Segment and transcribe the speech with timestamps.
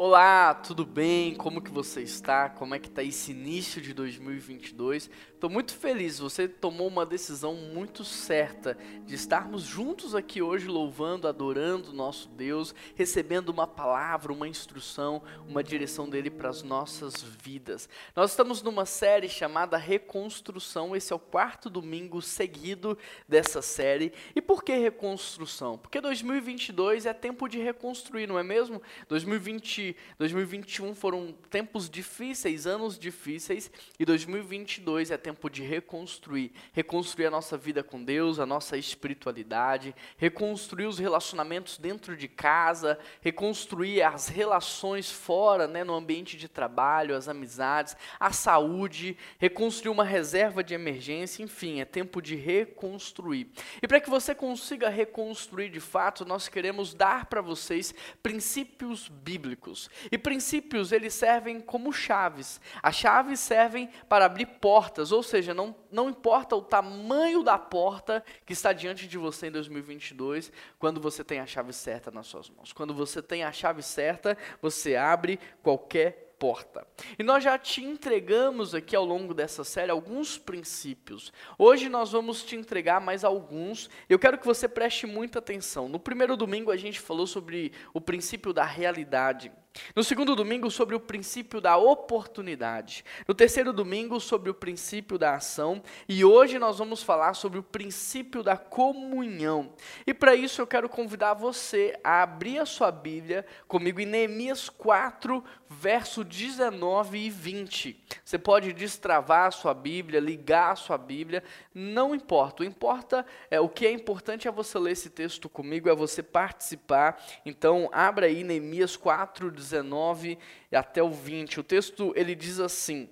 [0.00, 1.34] Olá, tudo bem?
[1.34, 2.48] Como que você está?
[2.48, 5.10] Como é que está esse início de 2022?
[5.34, 11.26] Estou muito feliz, você tomou uma decisão muito certa de estarmos juntos aqui hoje louvando,
[11.26, 17.88] adorando nosso Deus, recebendo uma palavra, uma instrução, uma direção dele para as nossas vidas.
[18.14, 22.96] Nós estamos numa série chamada Reconstrução, esse é o quarto domingo seguido
[23.28, 24.12] dessa série.
[24.32, 25.76] E por que reconstrução?
[25.76, 28.80] Porque 2022 é tempo de reconstruir, não é mesmo?
[29.08, 29.87] 2020
[30.18, 37.56] 2021 foram tempos difíceis, anos difíceis, e 2022 é tempo de reconstruir, reconstruir a nossa
[37.56, 45.10] vida com Deus, a nossa espiritualidade, reconstruir os relacionamentos dentro de casa, reconstruir as relações
[45.10, 51.42] fora, né, no ambiente de trabalho, as amizades, a saúde, reconstruir uma reserva de emergência,
[51.42, 53.50] enfim, é tempo de reconstruir.
[53.82, 59.77] E para que você consiga reconstruir de fato, nós queremos dar para vocês princípios bíblicos
[59.86, 59.90] princípios.
[60.10, 62.60] E princípios, eles servem como chaves.
[62.82, 68.24] As chaves servem para abrir portas, ou seja, não, não importa o tamanho da porta
[68.44, 72.50] que está diante de você em 2022, quando você tem a chave certa nas suas
[72.50, 72.72] mãos.
[72.72, 76.86] Quando você tem a chave certa, você abre qualquer porta.
[77.18, 81.32] E nós já te entregamos aqui ao longo dessa série alguns princípios.
[81.58, 83.90] Hoje nós vamos te entregar mais alguns.
[84.08, 85.88] Eu quero que você preste muita atenção.
[85.88, 89.50] No primeiro domingo a gente falou sobre o princípio da realidade.
[89.94, 93.04] No segundo domingo, sobre o princípio da oportunidade.
[93.26, 95.82] No terceiro domingo, sobre o princípio da ação.
[96.08, 99.72] E hoje nós vamos falar sobre o princípio da comunhão.
[100.06, 104.68] E para isso eu quero convidar você a abrir a sua Bíblia comigo em Neemias
[104.68, 108.04] 4, verso 19 e 20.
[108.24, 111.42] Você pode destravar a sua Bíblia, ligar a sua Bíblia,
[111.74, 112.62] não importa.
[112.62, 116.22] O importa é o que é importante é você ler esse texto comigo, é você
[116.22, 117.22] participar.
[117.44, 120.38] Então, abra aí Neemias 4, 19 19
[120.72, 121.60] até o 20.
[121.60, 123.08] O texto ele diz assim: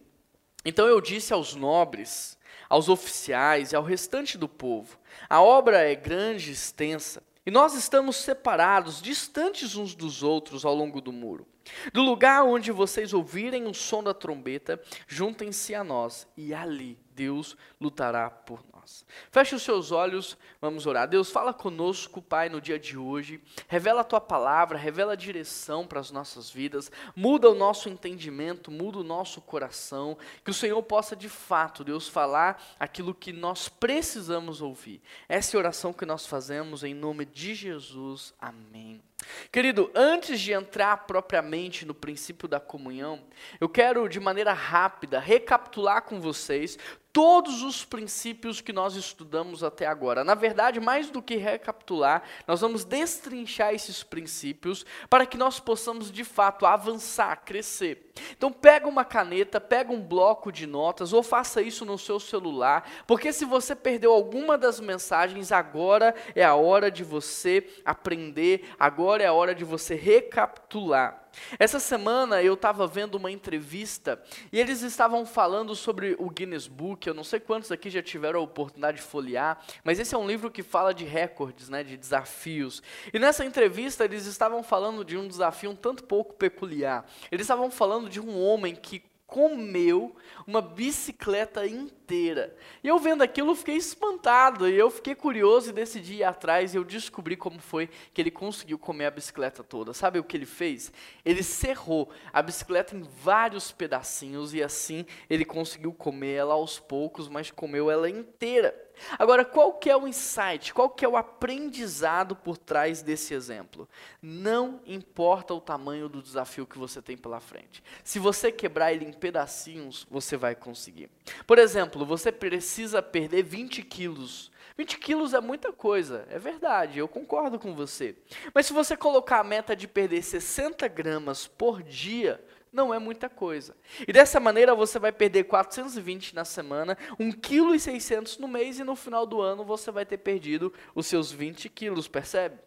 [0.65, 4.99] Então eu disse aos nobres, aos oficiais e ao restante do povo:
[5.29, 10.75] A obra é grande e extensa, e nós estamos separados, distantes uns dos outros ao
[10.75, 11.47] longo do muro.
[11.93, 17.57] Do lugar onde vocês ouvirem o som da trombeta, juntem-se a nós, e ali Deus
[17.81, 19.05] lutará por nós nós.
[19.33, 21.09] Feche os seus olhos, vamos orar.
[21.09, 23.43] Deus, fala conosco, Pai, no dia de hoje.
[23.67, 26.91] Revela a tua palavra, revela a direção para as nossas vidas.
[27.15, 30.17] Muda o nosso entendimento, muda o nosso coração.
[30.45, 35.03] Que o Senhor possa, de fato, Deus, falar aquilo que nós precisamos ouvir.
[35.29, 38.33] Essa é a oração que nós fazemos em nome de Jesus.
[38.41, 39.03] Amém.
[39.51, 43.25] Querido, antes de entrar propriamente no princípio da comunhão,
[43.61, 46.79] eu quero de maneira rápida recapitular com vocês
[47.17, 50.23] todos os princípios que nós estudamos até agora.
[50.23, 56.13] Na verdade, mais do que recapitular, nós vamos destrinchar esses princípios para que nós possamos
[56.13, 58.13] de fato avançar, crescer.
[58.37, 62.87] Então pega uma caneta, pega um bloco de notas ou faça isso no seu celular,
[63.07, 69.16] porque se você perdeu alguma das mensagens, agora é a hora de você aprender, agora
[69.21, 71.27] é a hora de você recapitular.
[71.59, 74.23] Essa semana eu estava vendo uma entrevista
[74.53, 77.07] e eles estavam falando sobre o Guinness Book.
[77.07, 80.27] Eu não sei quantos aqui já tiveram a oportunidade de folhear, mas esse é um
[80.27, 82.83] livro que fala de recordes, né, de desafios.
[83.13, 87.05] E nessa entrevista eles estavam falando de um desafio um tanto pouco peculiar.
[87.31, 90.15] Eles estavam falando de um homem que comeu
[90.47, 92.57] uma bicicleta inteira.
[92.83, 96.77] E eu vendo aquilo, fiquei espantado, e eu fiquei curioso e decidi ir atrás, e
[96.77, 99.93] eu descobri como foi que ele conseguiu comer a bicicleta toda.
[99.93, 100.93] Sabe o que ele fez?
[101.25, 107.29] Ele serrou a bicicleta em vários pedacinhos, e assim ele conseguiu comer ela aos poucos,
[107.29, 108.86] mas comeu ela inteira.
[109.19, 110.73] Agora, qual que é o insight?
[110.73, 113.89] Qual que é o aprendizado por trás desse exemplo?
[114.21, 117.83] Não importa o tamanho do desafio que você tem pela frente.
[118.03, 121.09] Se você quebrar ele em pedacinhos, você vai conseguir.
[121.47, 124.51] Por exemplo, você precisa perder 20 quilos.
[124.77, 128.15] 20 quilos é muita coisa, é verdade, eu concordo com você.
[128.53, 132.45] Mas se você colocar a meta de perder 60 gramas por dia,
[132.77, 133.75] não é muita coisa.
[134.07, 138.95] E dessa maneira você vai perder 420 na semana, 1,6 kg no mês e no
[138.95, 142.59] final do ano você vai ter perdido os seus 20 quilos, percebe?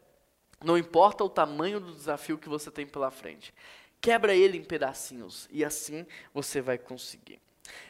[0.61, 3.53] Não importa o tamanho do desafio que você tem pela frente.
[4.01, 7.39] Quebra ele em pedacinhos e assim você vai conseguir.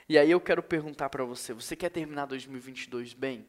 [0.08, 3.48] E aí eu quero perguntar para você, você quer terminar 2022 bem?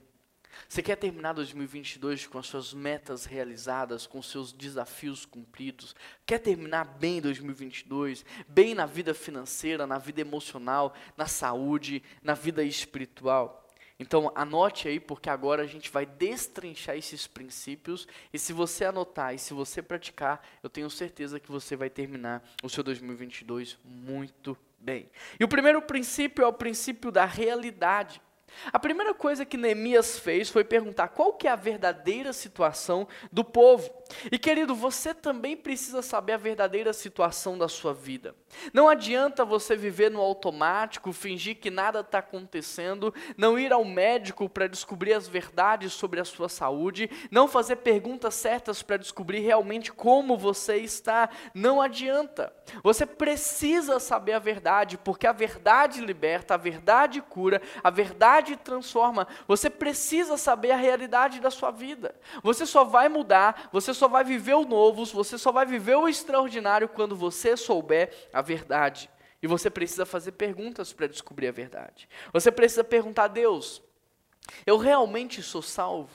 [0.68, 5.94] Você quer terminar 2022 com as suas metas realizadas, com seus desafios cumpridos?
[6.24, 12.62] Quer terminar bem 2022, bem na vida financeira, na vida emocional, na saúde, na vida
[12.62, 13.60] espiritual?
[14.00, 18.08] Então anote aí, porque agora a gente vai destrinchar esses princípios.
[18.32, 22.42] E se você anotar e se você praticar, eu tenho certeza que você vai terminar
[22.62, 25.10] o seu 2022 muito bem.
[25.38, 28.22] E o primeiro princípio é o princípio da realidade.
[28.72, 33.44] A primeira coisa que Neemias fez foi perguntar qual que é a verdadeira situação do
[33.44, 33.99] povo.
[34.30, 38.34] E querido, você também precisa saber a verdadeira situação da sua vida.
[38.72, 44.48] Não adianta você viver no automático, fingir que nada está acontecendo, não ir ao médico
[44.48, 49.92] para descobrir as verdades sobre a sua saúde, não fazer perguntas certas para descobrir realmente
[49.92, 51.30] como você está.
[51.54, 52.52] Não adianta.
[52.82, 59.26] Você precisa saber a verdade, porque a verdade liberta, a verdade cura, a verdade transforma.
[59.46, 62.14] Você precisa saber a realidade da sua vida.
[62.42, 66.08] Você só vai mudar, você só vai viver o novo, você só vai viver o
[66.08, 69.10] extraordinário quando você souber a verdade.
[69.42, 72.08] E você precisa fazer perguntas para descobrir a verdade.
[72.32, 73.82] Você precisa perguntar a Deus:
[74.66, 76.10] eu realmente sou salvo?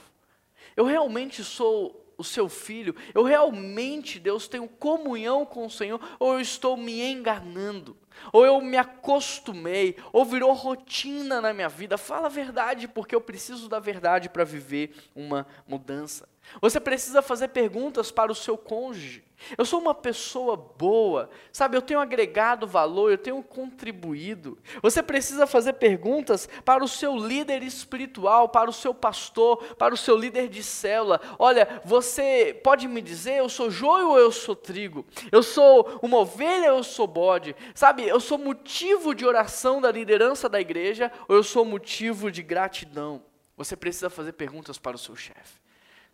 [0.76, 2.96] Eu realmente sou o seu filho?
[3.14, 6.00] Eu realmente, Deus, tenho comunhão com o Senhor?
[6.20, 7.98] Ou eu estou me enganando?
[8.31, 9.98] Ou eu me acostumei?
[10.12, 11.98] Ou virou rotina na minha vida?
[11.98, 16.28] Fala a verdade, porque eu preciso da verdade para viver uma mudança.
[16.62, 19.24] Você precisa fazer perguntas para o seu cônjuge.
[19.57, 21.75] Eu sou uma pessoa boa, sabe?
[21.75, 24.57] Eu tenho agregado valor, eu tenho contribuído.
[24.81, 29.97] Você precisa fazer perguntas para o seu líder espiritual, para o seu pastor, para o
[29.97, 31.19] seu líder de célula.
[31.38, 35.06] Olha, você pode me dizer, eu sou joio ou eu sou trigo?
[35.31, 37.56] Eu sou uma ovelha ou eu sou bode?
[37.75, 38.07] Sabe?
[38.07, 43.21] Eu sou motivo de oração da liderança da igreja ou eu sou motivo de gratidão?
[43.57, 45.65] Você precisa fazer perguntas para o seu chefe.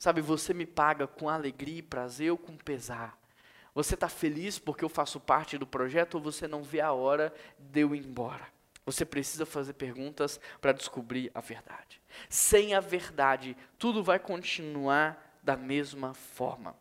[0.02, 3.16] Sabe, você me paga com alegria e prazer ou com pesar?
[3.76, 7.32] Você está feliz porque eu faço parte do projeto ou você não vê a hora
[7.60, 8.48] de eu ir embora?
[8.84, 12.02] Você precisa fazer perguntas para descobrir a verdade.
[12.28, 16.76] Sem a verdade, tudo vai continuar da mesma forma.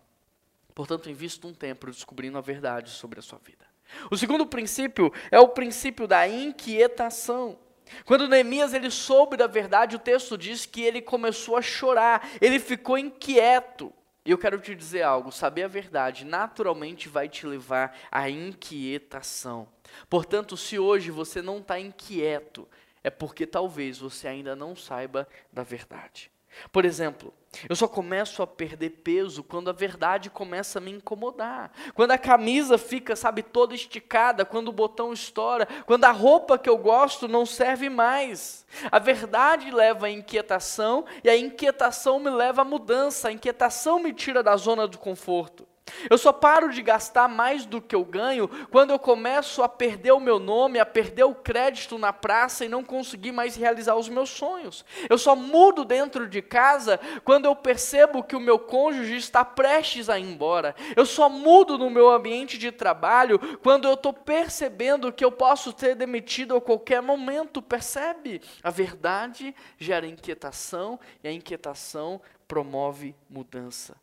[0.75, 3.67] Portanto, invista um tempo descobrindo a verdade sobre a sua vida.
[4.11, 7.59] O segundo princípio é o princípio da inquietação.
[8.05, 12.59] Quando Neemias ele soube da verdade, o texto diz que ele começou a chorar, ele
[12.59, 13.93] ficou inquieto.
[14.25, 19.69] E eu quero te dizer algo: saber a verdade naturalmente vai te levar à inquietação.
[20.09, 22.69] Portanto, se hoje você não está inquieto,
[23.03, 26.31] é porque talvez você ainda não saiba da verdade.
[26.73, 27.33] Por exemplo,
[27.69, 31.73] eu só começo a perder peso quando a verdade começa a me incomodar.
[31.95, 36.69] Quando a camisa fica, sabe, toda esticada, quando o botão estoura, quando a roupa que
[36.69, 38.65] eu gosto não serve mais.
[38.91, 43.29] A verdade leva à inquietação e a inquietação me leva à mudança.
[43.29, 45.67] A inquietação me tira da zona do conforto.
[46.09, 50.13] Eu só paro de gastar mais do que eu ganho quando eu começo a perder
[50.13, 54.09] o meu nome, a perder o crédito na praça e não conseguir mais realizar os
[54.09, 54.85] meus sonhos.
[55.09, 60.09] Eu só mudo dentro de casa quando eu percebo que o meu cônjuge está prestes
[60.09, 60.75] a ir embora.
[60.97, 65.75] Eu só mudo no meu ambiente de trabalho quando eu estou percebendo que eu posso
[65.77, 67.61] ser demitido a qualquer momento.
[67.61, 68.41] Percebe?
[68.63, 73.97] A verdade gera inquietação e a inquietação promove mudança.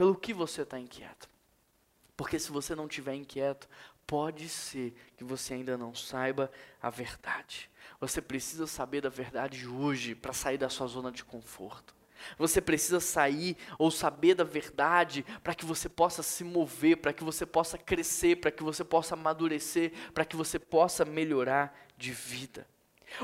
[0.00, 1.28] Pelo que você está inquieto?
[2.16, 3.68] Porque se você não estiver inquieto,
[4.06, 6.50] pode ser que você ainda não saiba
[6.80, 7.68] a verdade.
[8.00, 11.94] Você precisa saber da verdade hoje para sair da sua zona de conforto.
[12.38, 17.22] Você precisa sair ou saber da verdade para que você possa se mover, para que
[17.22, 22.66] você possa crescer, para que você possa amadurecer, para que você possa melhorar de vida.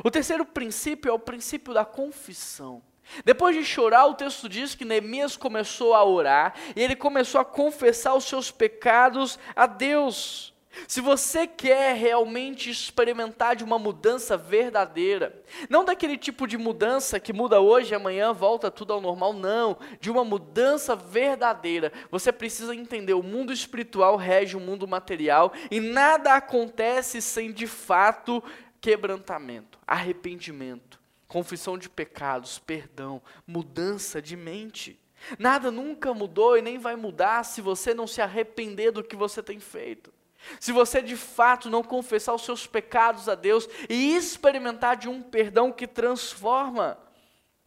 [0.05, 2.83] O terceiro princípio é o princípio da confissão.
[3.25, 7.45] Depois de chorar, o texto diz que Neemias começou a orar e ele começou a
[7.45, 10.55] confessar os seus pecados a Deus.
[10.87, 17.33] Se você quer realmente experimentar de uma mudança verdadeira, não daquele tipo de mudança que
[17.33, 22.75] muda hoje e amanhã volta tudo ao normal, não, de uma mudança verdadeira, você precisa
[22.75, 28.43] entender: o mundo espiritual rege o mundo material e nada acontece sem de fato
[28.81, 30.96] quebrantamento, arrependimento
[31.29, 35.01] confissão de pecados, perdão, mudança de mente.
[35.39, 39.43] Nada nunca mudou e nem vai mudar se você não se arrepender do que você
[39.43, 40.13] tem feito.
[40.61, 45.21] Se você de fato não confessar os seus pecados a Deus e experimentar de um
[45.21, 46.99] perdão que transforma,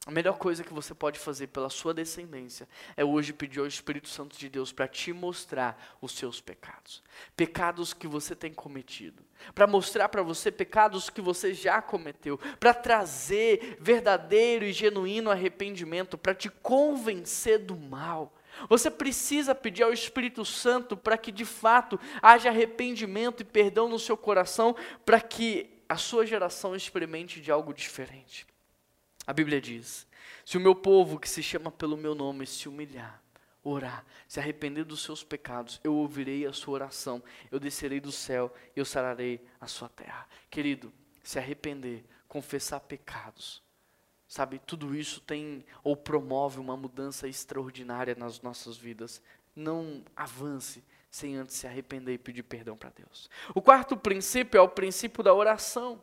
[0.09, 4.09] a melhor coisa que você pode fazer pela sua descendência é hoje pedir ao Espírito
[4.09, 7.03] Santo de Deus para te mostrar os seus pecados.
[7.37, 9.23] Pecados que você tem cometido.
[9.53, 12.39] Para mostrar para você pecados que você já cometeu.
[12.59, 16.17] Para trazer verdadeiro e genuíno arrependimento.
[16.17, 18.33] Para te convencer do mal.
[18.67, 23.99] Você precisa pedir ao Espírito Santo para que de fato haja arrependimento e perdão no
[23.99, 24.75] seu coração.
[25.05, 28.48] Para que a sua geração experimente de algo diferente.
[29.29, 30.07] A Bíblia diz:
[30.43, 33.21] Se o meu povo que se chama pelo meu nome se humilhar,
[33.63, 37.21] orar, se arrepender dos seus pecados, eu ouvirei a sua oração,
[37.51, 40.27] eu descerei do céu e eu sararei a sua terra.
[40.49, 40.91] Querido,
[41.23, 43.61] se arrepender, confessar pecados,
[44.27, 49.21] sabe, tudo isso tem ou promove uma mudança extraordinária nas nossas vidas.
[49.55, 53.29] Não avance sem antes se arrepender e pedir perdão para Deus.
[53.53, 56.01] O quarto princípio é o princípio da oração.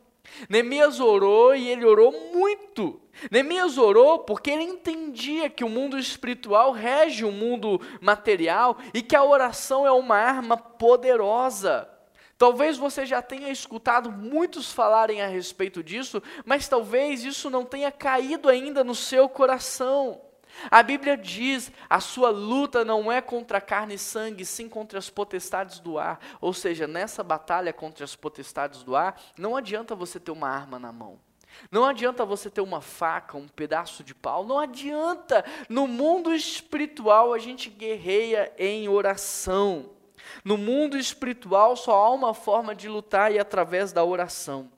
[0.49, 3.01] Neemias orou e ele orou muito.
[3.31, 9.15] Neemias orou porque ele entendia que o mundo espiritual rege o mundo material e que
[9.15, 11.89] a oração é uma arma poderosa.
[12.37, 17.91] Talvez você já tenha escutado muitos falarem a respeito disso, mas talvez isso não tenha
[17.91, 20.21] caído ainda no seu coração.
[20.69, 25.09] A Bíblia diz: a sua luta não é contra carne e sangue, sim contra as
[25.09, 26.19] potestades do ar.
[26.41, 30.79] Ou seja, nessa batalha contra as potestades do ar, não adianta você ter uma arma
[30.79, 31.19] na mão.
[31.71, 35.43] Não adianta você ter uma faca, um pedaço de pau, não adianta.
[35.69, 39.91] No mundo espiritual a gente guerreia em oração.
[40.43, 44.69] No mundo espiritual só há uma forma de lutar e é através da oração.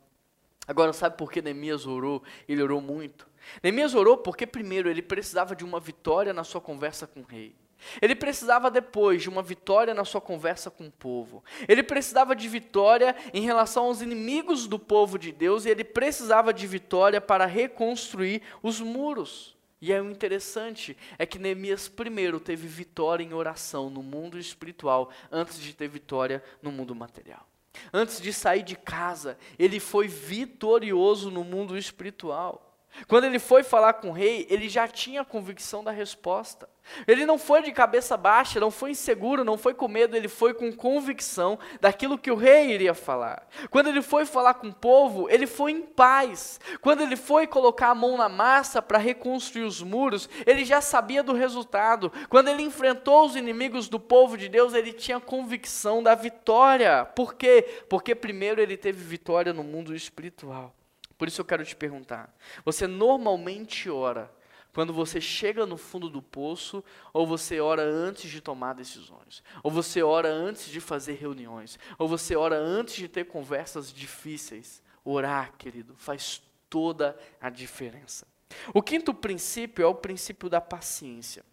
[0.67, 2.21] Agora, sabe por que Neemias orou?
[2.47, 3.28] Ele orou muito.
[3.63, 7.55] Neemias orou porque, primeiro, ele precisava de uma vitória na sua conversa com o rei.
[8.01, 11.43] Ele precisava depois de uma vitória na sua conversa com o povo.
[11.67, 16.53] Ele precisava de vitória em relação aos inimigos do povo de Deus e ele precisava
[16.53, 19.57] de vitória para reconstruir os muros.
[19.81, 25.09] E aí o interessante é que Neemias primeiro teve vitória em oração no mundo espiritual
[25.31, 27.47] antes de ter vitória no mundo material.
[27.93, 32.68] Antes de sair de casa, ele foi vitorioso no mundo espiritual.
[33.07, 36.67] Quando ele foi falar com o rei, ele já tinha convicção da resposta.
[37.07, 40.53] Ele não foi de cabeça baixa, não foi inseguro, não foi com medo, ele foi
[40.53, 43.47] com convicção daquilo que o rei iria falar.
[43.69, 46.59] Quando ele foi falar com o povo, ele foi em paz.
[46.81, 51.23] Quando ele foi colocar a mão na massa para reconstruir os muros, ele já sabia
[51.23, 52.11] do resultado.
[52.29, 57.05] Quando ele enfrentou os inimigos do povo de Deus, ele tinha convicção da vitória.
[57.05, 57.83] Por quê?
[57.87, 60.73] Porque primeiro ele teve vitória no mundo espiritual.
[61.19, 62.33] Por isso eu quero te perguntar:
[62.63, 64.31] você normalmente ora
[64.73, 69.69] quando você chega no fundo do poço, ou você ora antes de tomar decisões, ou
[69.69, 74.81] você ora antes de fazer reuniões, ou você ora antes de ter conversas difíceis?
[75.03, 78.25] Orar, querido, faz toda a diferença.
[78.73, 81.43] O quinto princípio é o princípio da paciência.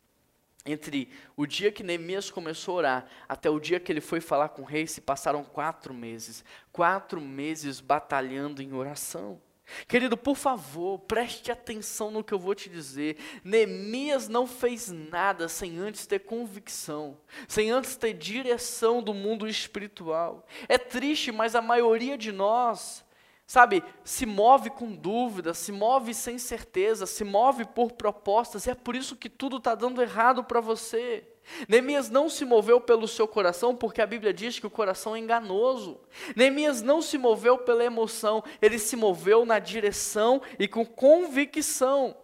[0.64, 4.50] Entre o dia que Neemias começou a orar até o dia que ele foi falar
[4.50, 6.44] com o rei, se passaram quatro meses.
[6.72, 9.40] Quatro meses batalhando em oração.
[9.88, 13.16] Querido, por favor, preste atenção no que eu vou te dizer.
[13.42, 17.18] Neemias não fez nada sem antes ter convicção,
[17.48, 20.46] sem antes ter direção do mundo espiritual.
[20.68, 23.04] É triste, mas a maioria de nós,
[23.46, 28.74] sabe, se move com dúvida, se move sem certeza, se move por propostas, e é
[28.74, 31.26] por isso que tudo está dando errado para você.
[31.68, 35.18] Neemias não se moveu pelo seu coração, porque a Bíblia diz que o coração é
[35.18, 36.00] enganoso.
[36.34, 42.16] Neemias não se moveu pela emoção, ele se moveu na direção e com convicção.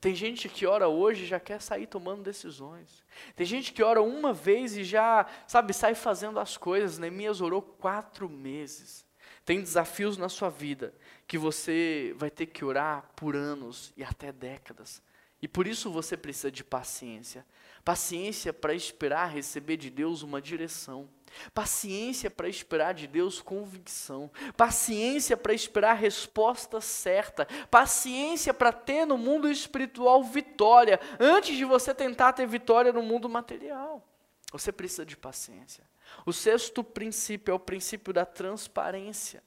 [0.00, 3.04] Tem gente que ora hoje e já quer sair tomando decisões.
[3.36, 6.98] Tem gente que ora uma vez e já, sabe, sai fazendo as coisas.
[6.98, 9.06] Neemias orou quatro meses.
[9.44, 10.92] Tem desafios na sua vida
[11.26, 15.00] que você vai ter que orar por anos e até décadas.
[15.40, 17.46] E por isso você precisa de paciência.
[17.84, 21.08] Paciência para esperar receber de Deus uma direção.
[21.54, 24.30] Paciência para esperar de Deus convicção.
[24.56, 27.46] Paciência para esperar resposta certa.
[27.70, 33.28] Paciência para ter no mundo espiritual vitória, antes de você tentar ter vitória no mundo
[33.28, 34.06] material.
[34.52, 35.84] Você precisa de paciência.
[36.26, 39.42] O sexto princípio é o princípio da transparência.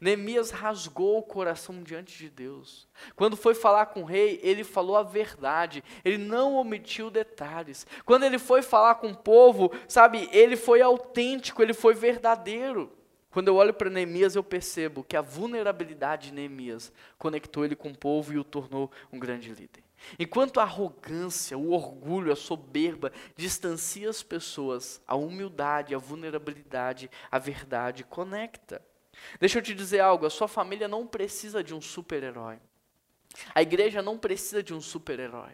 [0.00, 2.88] Neemias rasgou o coração diante de Deus.
[3.14, 7.86] Quando foi falar com o rei, ele falou a verdade, ele não omitiu detalhes.
[8.04, 12.92] Quando ele foi falar com o povo, sabe, ele foi autêntico, ele foi verdadeiro.
[13.30, 17.90] Quando eu olho para Neemias, eu percebo que a vulnerabilidade de Neemias conectou ele com
[17.90, 19.84] o povo e o tornou um grande líder.
[20.18, 27.38] Enquanto a arrogância, o orgulho, a soberba distancia as pessoas, a humildade, a vulnerabilidade, a
[27.38, 28.80] verdade conecta.
[29.40, 32.58] Deixa eu te dizer algo: a sua família não precisa de um super-herói.
[33.54, 35.52] A igreja não precisa de um super-herói.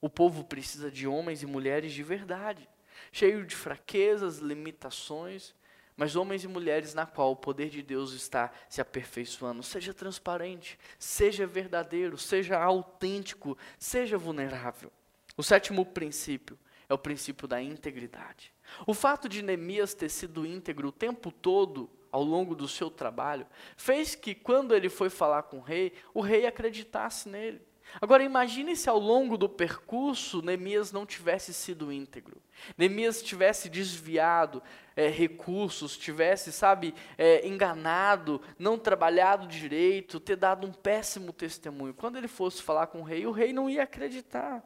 [0.00, 2.68] O povo precisa de homens e mulheres de verdade,
[3.10, 5.54] cheios de fraquezas, limitações,
[5.96, 9.62] mas homens e mulheres na qual o poder de Deus está se aperfeiçoando.
[9.62, 14.92] Seja transparente, seja verdadeiro, seja autêntico, seja vulnerável.
[15.36, 18.52] O sétimo princípio é o princípio da integridade.
[18.86, 23.44] O fato de Neemias ter sido íntegro o tempo todo ao longo do seu trabalho,
[23.76, 27.60] fez que quando ele foi falar com o rei, o rei acreditasse nele.
[28.00, 32.40] Agora imagine se ao longo do percurso Neemias não tivesse sido íntegro.
[32.78, 34.62] Neemias tivesse desviado
[34.94, 41.94] é, recursos, tivesse, sabe, é, enganado, não trabalhado direito, ter dado um péssimo testemunho.
[41.94, 44.62] Quando ele fosse falar com o rei, o rei não ia acreditar.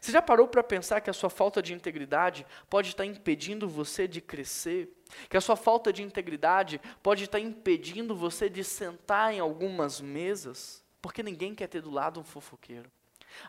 [0.00, 4.08] Você já parou para pensar que a sua falta de integridade pode estar impedindo você
[4.08, 4.95] de crescer?
[5.28, 10.84] Que a sua falta de integridade pode estar impedindo você de sentar em algumas mesas?
[11.00, 12.90] Porque ninguém quer ter do lado um fofoqueiro.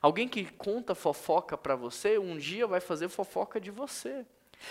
[0.01, 4.25] Alguém que conta fofoca para você, um dia vai fazer fofoca de você.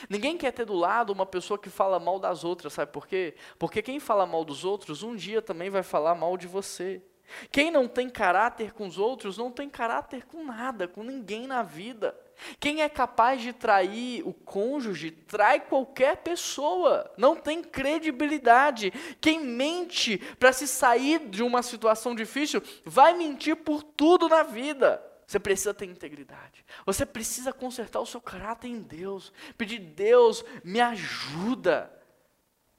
[0.08, 3.34] Ninguém quer ter do lado uma pessoa que fala mal das outras, sabe por quê?
[3.58, 7.02] Porque quem fala mal dos outros, um dia também vai falar mal de você.
[7.50, 11.62] Quem não tem caráter com os outros, não tem caráter com nada, com ninguém na
[11.62, 12.16] vida.
[12.60, 18.92] Quem é capaz de trair o cônjuge, trai qualquer pessoa, não tem credibilidade.
[19.20, 25.02] Quem mente para se sair de uma situação difícil, vai mentir por tudo na vida.
[25.26, 26.64] Você precisa ter integridade.
[26.84, 29.32] Você precisa consertar o seu caráter em Deus.
[29.58, 31.90] Pedir, Deus, me ajuda.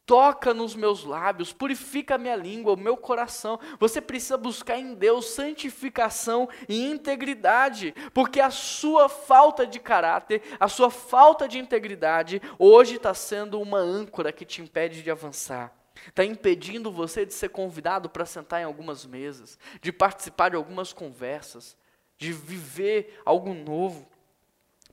[0.08, 3.60] Toca nos meus lábios, purifica a minha língua, o meu coração.
[3.78, 10.70] Você precisa buscar em Deus santificação e integridade, porque a sua falta de caráter, a
[10.70, 15.76] sua falta de integridade, hoje está sendo uma âncora que te impede de avançar.
[16.08, 20.94] Está impedindo você de ser convidado para sentar em algumas mesas, de participar de algumas
[20.94, 21.76] conversas
[22.18, 24.08] de viver algo novo.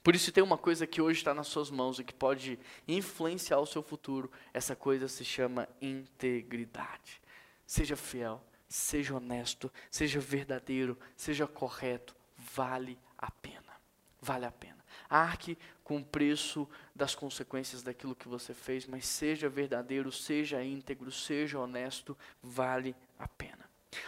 [0.05, 3.59] Por isso tem uma coisa que hoje está nas suas mãos e que pode influenciar
[3.59, 4.31] o seu futuro.
[4.53, 7.23] Essa coisa se chama integridade.
[7.67, 12.15] Seja fiel, seja honesto, seja verdadeiro, seja correto.
[12.37, 13.73] Vale a pena.
[14.21, 14.85] Vale a pena.
[15.09, 21.11] Arque com o preço das consequências daquilo que você fez, mas seja verdadeiro, seja íntegro,
[21.11, 23.65] seja honesto, vale a pena.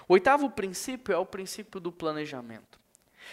[0.07, 2.79] O oitavo princípio é o princípio do planejamento.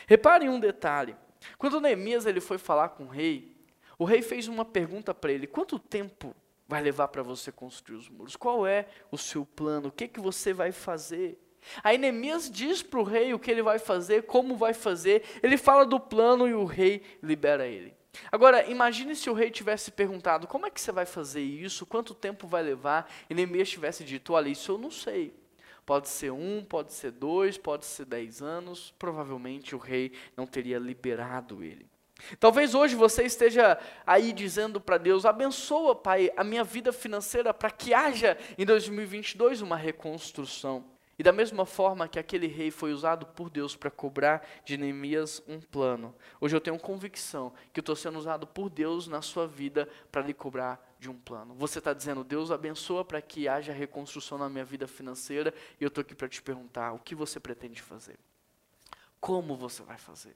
[0.08, 1.13] Reparem um detalhe.
[1.58, 3.56] Quando Neemias ele foi falar com o rei,
[3.98, 6.36] o rei fez uma pergunta para ele: quanto tempo
[6.68, 8.36] vai levar para você construir os muros?
[8.36, 9.90] Qual é o seu plano?
[9.90, 11.40] O que, que você vai fazer?
[11.84, 15.58] Aí Neemias diz para o rei o que ele vai fazer, como vai fazer, ele
[15.58, 17.96] fala do plano e o rei libera ele.
[18.32, 21.86] Agora, imagine se o rei tivesse perguntado: como é que você vai fazer isso?
[21.86, 23.12] Quanto tempo vai levar?
[23.30, 25.34] E Neemias tivesse dito: olha, isso eu não sei.
[25.86, 28.93] Pode ser um, pode ser dois, pode ser dez anos.
[28.98, 31.89] Provavelmente o rei não teria liberado ele.
[32.39, 37.72] Talvez hoje você esteja aí dizendo para Deus: abençoa, Pai, a minha vida financeira para
[37.72, 40.92] que haja em 2022 uma reconstrução.
[41.17, 45.43] E da mesma forma que aquele rei foi usado por Deus para cobrar de Neemias
[45.47, 49.88] um plano, hoje eu tenho convicção que estou sendo usado por Deus na sua vida
[50.12, 51.54] para lhe cobrar de um plano.
[51.56, 55.89] Você está dizendo, Deus abençoa para que haja reconstrução na minha vida financeira, e eu
[55.89, 58.17] estou aqui para te perguntar: o que você pretende fazer?
[59.19, 60.36] Como você vai fazer?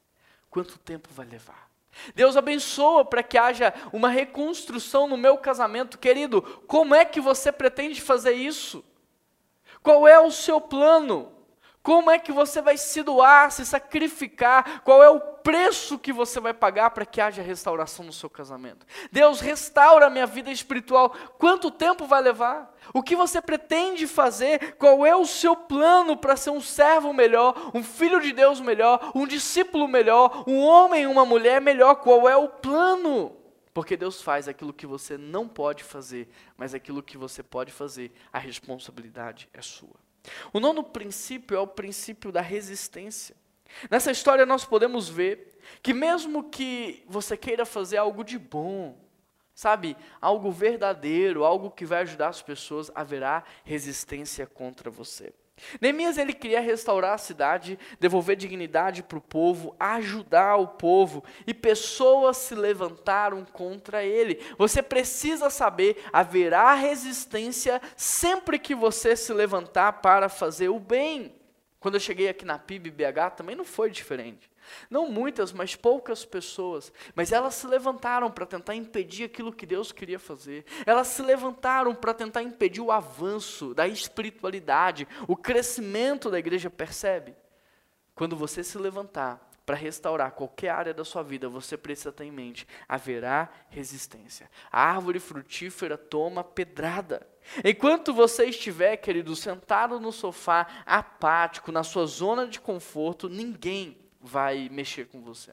[0.50, 1.70] Quanto tempo vai levar?
[2.14, 5.98] Deus abençoa para que haja uma reconstrução no meu casamento.
[5.98, 8.84] Querido, como é que você pretende fazer isso?
[9.88, 11.32] Qual é o seu plano?
[11.82, 14.82] Como é que você vai se doar, se sacrificar?
[14.84, 18.86] Qual é o preço que você vai pagar para que haja restauração no seu casamento?
[19.14, 21.16] Deus, restaura a minha vida espiritual.
[21.40, 22.76] Quanto tempo vai levar?
[22.94, 24.76] O que você pretende fazer?
[24.76, 29.14] Qual é o seu plano para ser um servo melhor, um filho de Deus melhor,
[29.16, 31.96] um discípulo melhor, um homem, uma mulher melhor?
[31.96, 33.38] Qual é o plano?
[33.78, 38.12] Porque Deus faz aquilo que você não pode fazer, mas aquilo que você pode fazer,
[38.34, 39.94] a responsabilidade é sua.
[40.52, 43.36] O nono princípio é o princípio da resistência.
[43.88, 48.98] Nessa história nós podemos ver que mesmo que você queira fazer algo de bom,
[49.54, 55.32] sabe, algo verdadeiro, algo que vai ajudar as pessoas, haverá resistência contra você.
[55.82, 61.54] Neemias ele queria restaurar a cidade, devolver dignidade para o povo, ajudar o povo, e
[61.54, 64.40] pessoas se levantaram contra ele.
[64.58, 71.36] Você precisa saber, haverá resistência sempre que você se levantar para fazer o bem.
[71.80, 74.50] Quando eu cheguei aqui na PIB BH também não foi diferente.
[74.90, 76.92] Não muitas, mas poucas pessoas.
[77.16, 80.66] Mas elas se levantaram para tentar impedir aquilo que Deus queria fazer.
[80.86, 86.70] Elas se levantaram para tentar impedir o avanço da espiritualidade, o crescimento da igreja.
[86.70, 87.36] Percebe?
[88.16, 92.32] Quando você se levantar para restaurar qualquer área da sua vida, você precisa ter em
[92.32, 94.50] mente: haverá resistência.
[94.72, 97.28] A árvore frutífera toma pedrada.
[97.64, 104.70] Enquanto você estiver, querido, sentado no sofá, apático, na sua zona de conforto, ninguém vai
[104.70, 105.52] mexer com você.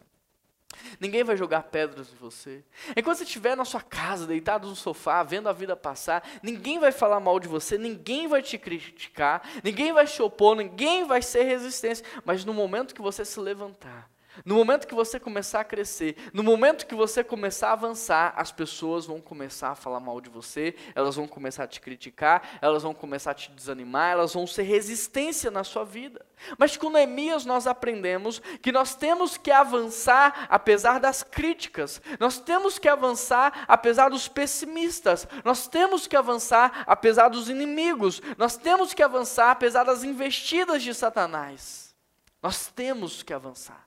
[0.98, 2.64] Ninguém vai jogar pedras em você.
[2.96, 6.92] Enquanto você estiver na sua casa, deitado no sofá, vendo a vida passar, ninguém vai
[6.92, 11.44] falar mal de você, ninguém vai te criticar, ninguém vai te opor, ninguém vai ser
[11.44, 12.04] resistência.
[12.24, 14.10] Mas no momento que você se levantar,
[14.44, 18.50] no momento que você começar a crescer, no momento que você começar a avançar, as
[18.50, 22.82] pessoas vão começar a falar mal de você, elas vão começar a te criticar, elas
[22.82, 26.24] vão começar a te desanimar, elas vão ser resistência na sua vida.
[26.58, 32.78] Mas com Neemias nós aprendemos que nós temos que avançar apesar das críticas, nós temos
[32.78, 39.02] que avançar apesar dos pessimistas, nós temos que avançar apesar dos inimigos, nós temos que
[39.02, 41.94] avançar apesar das investidas de Satanás.
[42.42, 43.83] Nós temos que avançar.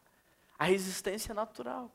[0.58, 1.92] A resistência é natural.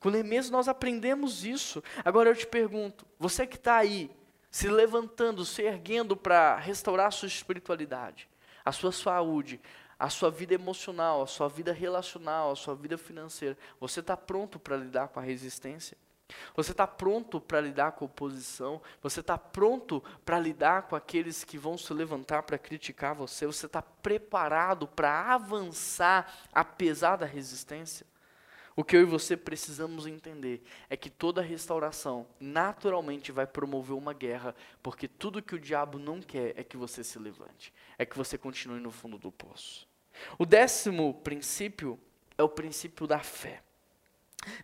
[0.00, 1.82] Com Neemias nós aprendemos isso.
[2.04, 4.10] Agora eu te pergunto, você que está aí,
[4.50, 8.28] se levantando, se erguendo para restaurar a sua espiritualidade,
[8.64, 9.60] a sua saúde,
[9.98, 14.58] a sua vida emocional, a sua vida relacional, a sua vida financeira, você está pronto
[14.58, 15.96] para lidar com a resistência?
[16.54, 18.80] Você está pronto para lidar com a oposição?
[19.02, 23.46] Você está pronto para lidar com aqueles que vão se levantar para criticar você?
[23.46, 28.06] Você está preparado para avançar apesar da resistência?
[28.76, 34.14] O que eu e você precisamos entender é que toda restauração naturalmente vai promover uma
[34.14, 38.16] guerra, porque tudo que o diabo não quer é que você se levante, é que
[38.16, 39.88] você continue no fundo do poço.
[40.38, 41.98] O décimo princípio
[42.38, 43.62] é o princípio da fé.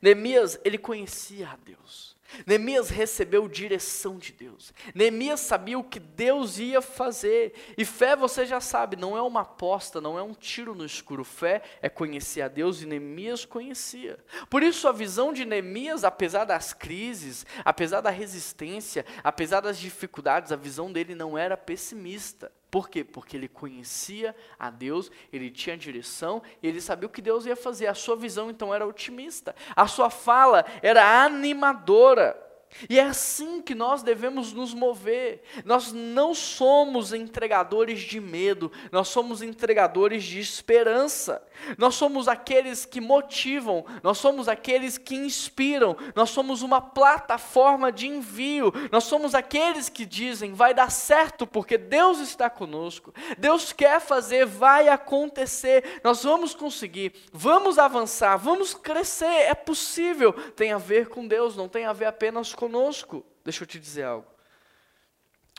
[0.00, 2.16] Neemias, ele conhecia a Deus.
[2.44, 4.74] Neemias recebeu direção de Deus.
[4.94, 7.54] Neemias sabia o que Deus ia fazer.
[7.78, 11.24] E fé, você já sabe, não é uma aposta, não é um tiro no escuro.
[11.24, 14.18] Fé é conhecer a Deus e Neemias conhecia.
[14.50, 20.52] Por isso, a visão de Neemias, apesar das crises, apesar da resistência, apesar das dificuldades,
[20.52, 22.50] a visão dele não era pessimista.
[22.70, 23.04] Por quê?
[23.04, 27.86] Porque ele conhecia a Deus, ele tinha direção, ele sabia o que Deus ia fazer.
[27.86, 32.45] A sua visão então era otimista, a sua fala era animadora.
[32.88, 35.42] E é assim que nós devemos nos mover.
[35.64, 41.42] Nós não somos entregadores de medo, nós somos entregadores de esperança.
[41.78, 48.06] Nós somos aqueles que motivam, nós somos aqueles que inspiram, nós somos uma plataforma de
[48.06, 54.00] envio, nós somos aqueles que dizem: vai dar certo porque Deus está conosco, Deus quer
[54.00, 60.32] fazer, vai acontecer, nós vamos conseguir, vamos avançar, vamos crescer, é possível.
[60.32, 63.24] Tem a ver com Deus, não tem a ver apenas conosco.
[63.44, 64.28] Deixa eu te dizer algo.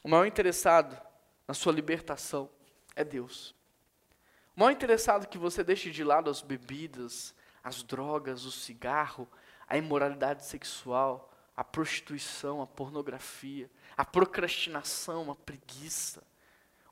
[0.04, 1.00] O maior interessado
[1.48, 2.50] na sua libertação
[2.96, 3.56] é Deus.
[4.56, 9.28] O maior interessado que você deixe de lado as bebidas, as drogas, o cigarro,
[9.68, 16.22] a imoralidade sexual, a prostituição, a pornografia, a procrastinação, a preguiça.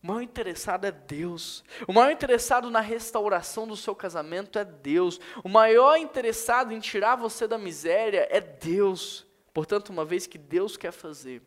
[0.02, 1.64] O maior interessado é Deus.
[1.88, 5.20] O maior interessado na restauração do seu casamento é Deus.
[5.44, 9.25] O maior interessado em tirar você da miséria é Deus.
[9.56, 11.42] Portanto, uma vez que Deus quer fazer,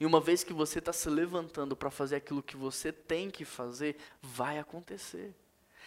[0.00, 3.44] e uma vez que você está se levantando para fazer aquilo que você tem que
[3.44, 5.32] fazer, vai acontecer.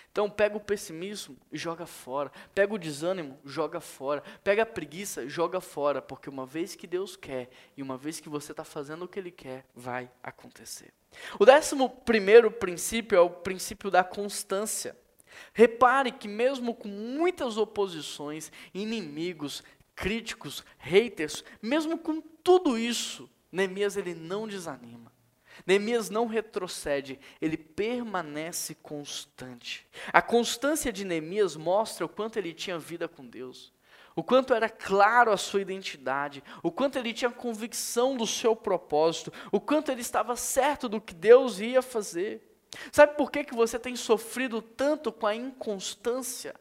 [0.09, 2.31] Então pega o pessimismo e joga fora.
[2.55, 4.23] Pega o desânimo, joga fora.
[4.41, 6.01] Pega a preguiça, joga fora.
[6.01, 9.19] Porque uma vez que Deus quer e uma vez que você está fazendo o que
[9.19, 10.93] Ele quer, vai acontecer.
[11.37, 14.95] O décimo primeiro princípio é o princípio da constância.
[15.53, 19.63] Repare que mesmo com muitas oposições, inimigos,
[19.97, 25.11] críticos, haters, mesmo com tudo isso, Neemias ele não desanima.
[25.65, 29.87] Neemias não retrocede, ele permanece constante.
[30.13, 33.73] A constância de Neemias mostra o quanto ele tinha vida com Deus,
[34.15, 39.33] o quanto era claro a sua identidade, o quanto ele tinha convicção do seu propósito,
[39.51, 42.43] o quanto ele estava certo do que Deus ia fazer.
[42.91, 46.53] Sabe por que, que você tem sofrido tanto com a inconstância?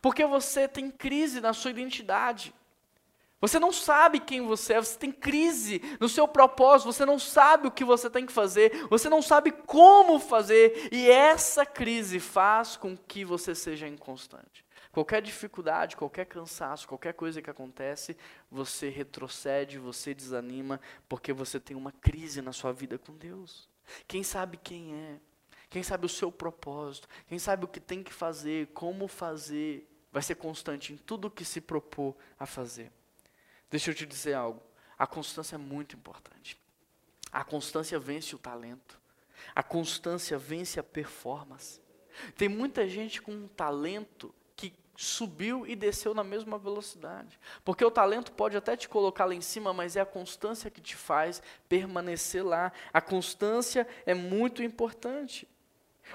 [0.00, 2.52] Porque você tem crise na sua identidade.
[3.42, 7.66] Você não sabe quem você é, você tem crise no seu propósito, você não sabe
[7.66, 12.76] o que você tem que fazer, você não sabe como fazer, e essa crise faz
[12.76, 14.64] com que você seja inconstante.
[14.92, 18.16] Qualquer dificuldade, qualquer cansaço, qualquer coisa que acontece,
[18.48, 23.68] você retrocede, você desanima, porque você tem uma crise na sua vida com Deus.
[24.06, 25.18] Quem sabe quem é,
[25.68, 30.22] quem sabe o seu propósito, quem sabe o que tem que fazer, como fazer, vai
[30.22, 32.92] ser constante em tudo o que se propor a fazer.
[33.72, 34.62] Deixa eu te dizer algo.
[34.98, 36.60] A constância é muito importante.
[37.32, 39.00] A constância vence o talento.
[39.54, 41.80] A constância vence a performance.
[42.36, 47.40] Tem muita gente com um talento que subiu e desceu na mesma velocidade.
[47.64, 50.82] Porque o talento pode até te colocar lá em cima, mas é a constância que
[50.82, 52.70] te faz permanecer lá.
[52.92, 55.48] A constância é muito importante.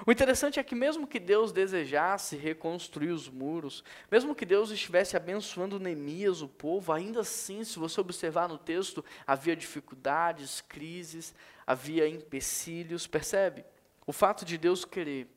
[0.06, 5.16] O interessante é que, mesmo que Deus desejasse reconstruir os muros, mesmo que Deus estivesse
[5.16, 11.34] abençoando Neemias, o povo, ainda assim, se você observar no texto, havia dificuldades, crises,
[11.66, 13.64] havia empecilhos, percebe?
[14.06, 15.28] O fato de Deus querer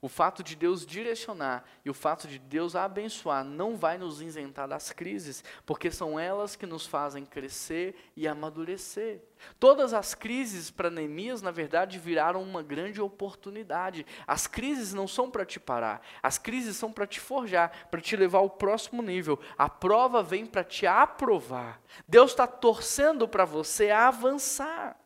[0.00, 4.68] o fato de Deus direcionar e o fato de Deus abençoar não vai nos isentar
[4.68, 9.20] das crises, porque são elas que nos fazem crescer e amadurecer.
[9.58, 14.06] Todas as crises para Neemias, na verdade, viraram uma grande oportunidade.
[14.26, 18.16] As crises não são para te parar, as crises são para te forjar, para te
[18.16, 19.38] levar ao próximo nível.
[19.56, 21.80] A prova vem para te aprovar.
[22.06, 24.96] Deus está torcendo para você avançar.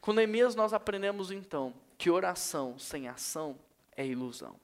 [0.00, 3.58] Com Neemias, nós aprendemos então que oração sem ação
[3.96, 4.58] é ilusão.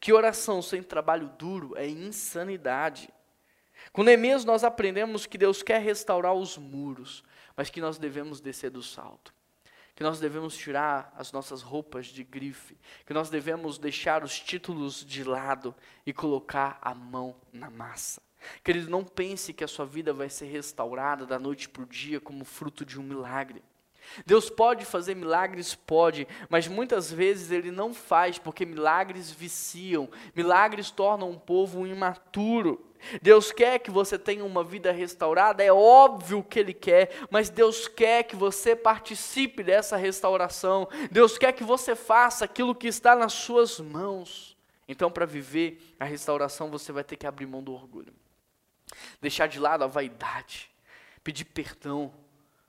[0.00, 3.08] Que oração sem trabalho duro é insanidade.
[3.92, 7.24] Com Neemias nós aprendemos que Deus quer restaurar os muros,
[7.56, 9.34] mas que nós devemos descer do salto.
[9.94, 15.04] Que nós devemos tirar as nossas roupas de grife, que nós devemos deixar os títulos
[15.04, 15.74] de lado
[16.06, 18.22] e colocar a mão na massa.
[18.62, 22.20] Querido, não pense que a sua vida vai ser restaurada da noite para o dia
[22.20, 23.62] como fruto de um milagre.
[24.26, 25.74] Deus pode fazer milagres?
[25.74, 32.84] Pode, mas muitas vezes Ele não faz porque milagres viciam, milagres tornam um povo imaturo.
[33.22, 37.86] Deus quer que você tenha uma vida restaurada, é óbvio que Ele quer, mas Deus
[37.86, 43.32] quer que você participe dessa restauração, Deus quer que você faça aquilo que está nas
[43.32, 44.56] suas mãos.
[44.88, 48.12] Então, para viver a restauração, você vai ter que abrir mão do orgulho,
[49.20, 50.70] deixar de lado a vaidade,
[51.22, 52.12] pedir perdão,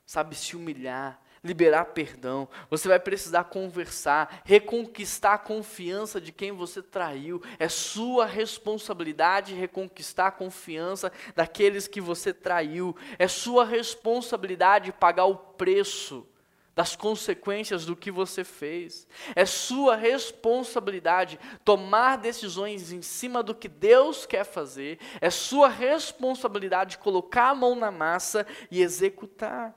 [0.04, 6.82] sabe, se humilhar, liberar perdão, você vai precisar conversar, reconquistar a confiança de quem você
[6.82, 7.42] traiu.
[7.58, 12.94] É sua responsabilidade reconquistar a confiança daqueles que você traiu.
[13.18, 16.26] É sua responsabilidade pagar o preço
[16.74, 19.06] das consequências do que você fez.
[19.34, 24.98] É sua responsabilidade tomar decisões em cima do que Deus quer fazer.
[25.20, 29.74] É sua responsabilidade colocar a mão na massa e executar.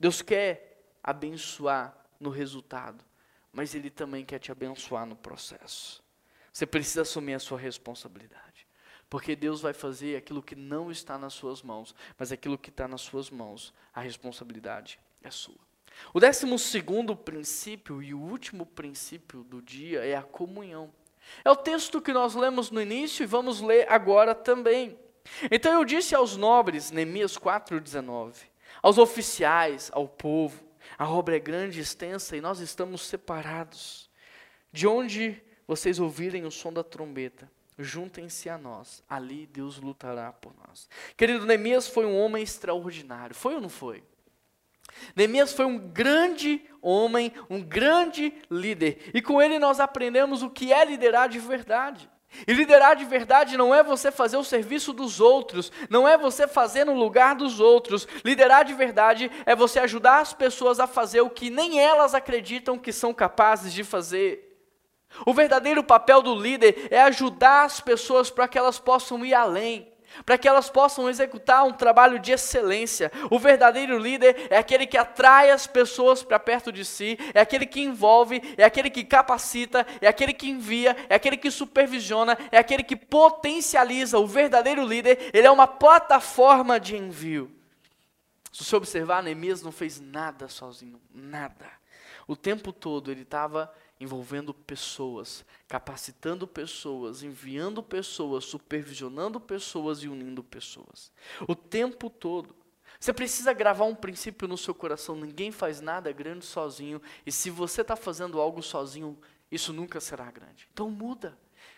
[0.00, 0.73] Deus quer
[1.04, 3.04] abençoar no resultado,
[3.52, 6.02] mas Ele também quer te abençoar no processo.
[6.50, 8.66] Você precisa assumir a sua responsabilidade,
[9.10, 12.88] porque Deus vai fazer aquilo que não está nas suas mãos, mas aquilo que está
[12.88, 15.62] nas suas mãos, a responsabilidade é sua.
[16.12, 20.92] O décimo segundo princípio e o último princípio do dia é a comunhão.
[21.44, 24.98] É o texto que nós lemos no início e vamos ler agora também.
[25.50, 28.34] Então eu disse aos nobres, Neemias 4,19,
[28.82, 30.62] aos oficiais, ao povo,
[30.98, 34.10] a obra é grande e extensa e nós estamos separados.
[34.72, 39.02] De onde vocês ouvirem o som da trombeta, juntem-se a nós.
[39.08, 40.88] Ali Deus lutará por nós.
[41.16, 43.34] Querido, Neemias foi um homem extraordinário.
[43.34, 44.02] Foi ou não foi?
[45.16, 49.10] Neemias foi um grande homem, um grande líder.
[49.14, 52.08] E com ele nós aprendemos o que é liderar de verdade.
[52.46, 56.48] E liderar de verdade não é você fazer o serviço dos outros, não é você
[56.48, 58.06] fazer no lugar dos outros.
[58.24, 62.78] Liderar de verdade é você ajudar as pessoas a fazer o que nem elas acreditam
[62.78, 64.50] que são capazes de fazer.
[65.24, 69.93] O verdadeiro papel do líder é ajudar as pessoas para que elas possam ir além
[70.24, 73.10] para que elas possam executar um trabalho de excelência.
[73.30, 77.66] O verdadeiro líder é aquele que atrai as pessoas para perto de si, é aquele
[77.66, 82.58] que envolve, é aquele que capacita, é aquele que envia, é aquele que supervisiona, é
[82.58, 84.18] aquele que potencializa.
[84.18, 87.50] O verdadeiro líder, ele é uma plataforma de envio.
[88.52, 91.66] Se você observar, Neemias não fez nada sozinho, nada.
[92.26, 93.72] O tempo todo ele estava
[94.04, 101.10] envolvendo pessoas, capacitando pessoas, enviando pessoas, supervisionando pessoas e unindo pessoas.
[101.48, 102.54] O tempo todo.
[103.00, 107.50] Você precisa gravar um princípio no seu coração: ninguém faz nada grande sozinho, e se
[107.50, 109.18] você está fazendo algo sozinho,
[109.50, 110.68] isso nunca será grande.
[110.72, 111.36] Então muda.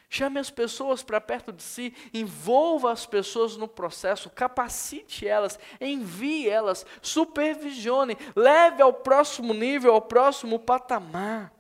[0.09, 6.49] Chame as pessoas para perto de si, envolva as pessoas no processo, capacite elas, envie
[6.49, 11.56] elas, supervisione, leve ao próximo nível, ao próximo patamar.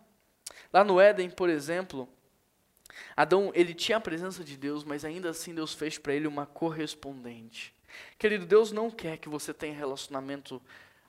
[0.76, 2.06] Lá no Éden, por exemplo,
[3.16, 6.44] Adão, ele tinha a presença de Deus, mas ainda assim Deus fez para ele uma
[6.44, 7.74] correspondente.
[8.18, 10.60] Querido, Deus não quer que você tenha relacionamento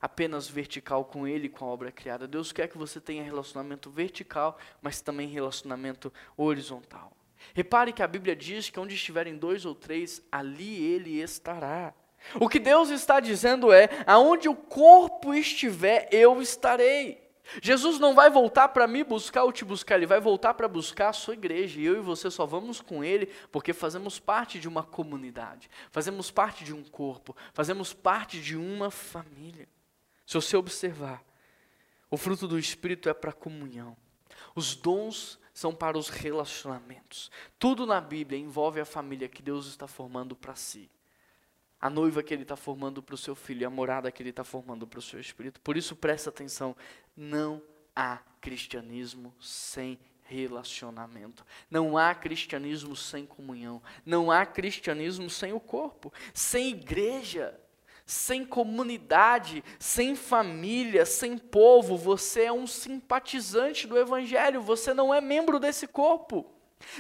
[0.02, 2.26] apenas vertical com Ele, com a obra criada.
[2.26, 7.12] Deus quer que você tenha relacionamento vertical, mas também relacionamento horizontal.
[7.54, 11.94] Repare que a Bíblia diz que onde estiverem dois ou três, ali Ele estará.
[12.40, 17.27] O que Deus está dizendo é: aonde o corpo estiver, eu estarei.
[17.62, 21.10] Jesus não vai voltar para me buscar ou te buscar, ele vai voltar para buscar
[21.10, 21.80] a sua igreja.
[21.80, 26.30] E eu e você só vamos com ele porque fazemos parte de uma comunidade, fazemos
[26.30, 29.68] parte de um corpo, fazemos parte de uma família.
[30.26, 31.24] Se você observar,
[32.10, 33.96] o fruto do Espírito é para comunhão.
[34.56, 37.32] Os dons são para os relacionamentos.
[37.58, 40.90] Tudo na Bíblia envolve a família que Deus está formando para si.
[41.80, 44.44] A noiva que Ele está formando para o seu filho, a morada que Ele está
[44.44, 45.62] formando para o seu espírito.
[45.62, 46.76] Por isso, presta atenção:
[47.16, 47.62] não
[47.96, 51.46] há cristianismo sem relacionamento.
[51.70, 53.82] Não há cristianismo sem comunhão.
[54.06, 57.58] Não há cristianismo sem o corpo, sem igreja
[58.08, 65.20] sem comunidade, sem família, sem povo, você é um simpatizante do Evangelho, você não é
[65.20, 66.50] membro desse corpo.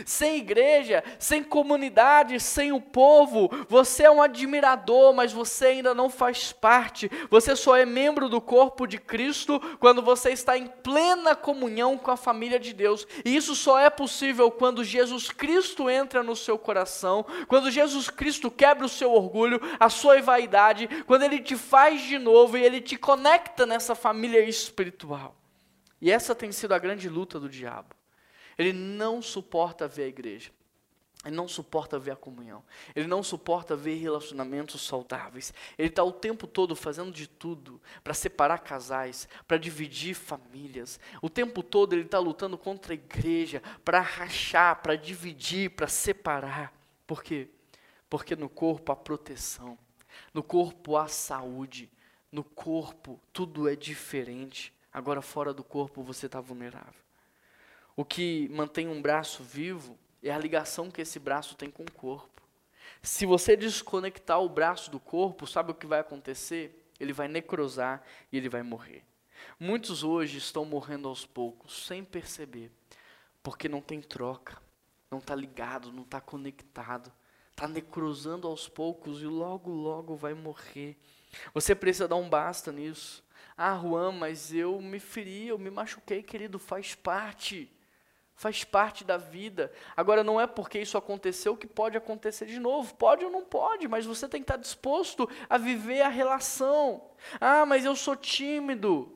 [0.06, 6.10] Sem igreja, sem comunidade, sem o povo, você é um admirador, mas você ainda não
[6.10, 7.10] faz parte.
[7.30, 12.12] Você só é membro do corpo de Cristo quando você está em plena comunhão com
[12.12, 13.08] a família de Deus.
[13.26, 18.52] E isso só é possível quando Jesus Cristo entra no seu coração, quando Jesus Cristo
[18.52, 22.82] quebra o seu orgulho, a sua vaidade, quando ele te faz de novo e ele
[22.82, 25.36] te conecta nessa família espiritual.
[26.00, 27.97] E essa tem sido a grande luta do diabo.
[28.58, 30.52] Ele não suporta ver a igreja.
[31.26, 32.64] Ele não suporta ver a comunhão.
[32.96, 35.54] Ele não suporta ver relacionamentos saudáveis.
[35.78, 41.00] Ele está o tempo todo fazendo de tudo para separar casais, para dividir famílias.
[41.22, 46.74] O tempo todo ele está lutando contra a igreja, para rachar, para dividir, para separar.
[47.06, 47.50] Por quê?
[48.10, 49.78] Porque no corpo há proteção,
[50.34, 51.92] no corpo há saúde,
[52.32, 54.74] no corpo tudo é diferente.
[54.94, 57.07] Agora, fora do corpo, você está vulnerável.
[57.98, 61.92] O que mantém um braço vivo é a ligação que esse braço tem com o
[61.92, 62.44] corpo.
[63.02, 66.92] Se você desconectar o braço do corpo, sabe o que vai acontecer?
[67.00, 69.04] Ele vai necrosar e ele vai morrer.
[69.60, 72.72] Muitos hoje estão morrendo aos poucos, sem perceber,
[73.42, 74.62] porque não tem troca,
[75.10, 77.12] não está ligado, não está conectado,
[77.50, 80.96] está necrosando aos poucos e logo, logo vai morrer.
[81.52, 83.26] Você precisa dar um basta nisso.
[83.58, 87.72] Ah, Juan, mas eu me feri, eu me machuquei, querido, faz parte
[88.38, 89.72] faz parte da vida.
[89.96, 92.94] Agora, não é porque isso aconteceu que pode acontecer de novo.
[92.94, 97.10] Pode ou não pode, mas você tem que estar disposto a viver a relação.
[97.42, 99.12] Ah, mas eu sou tímido.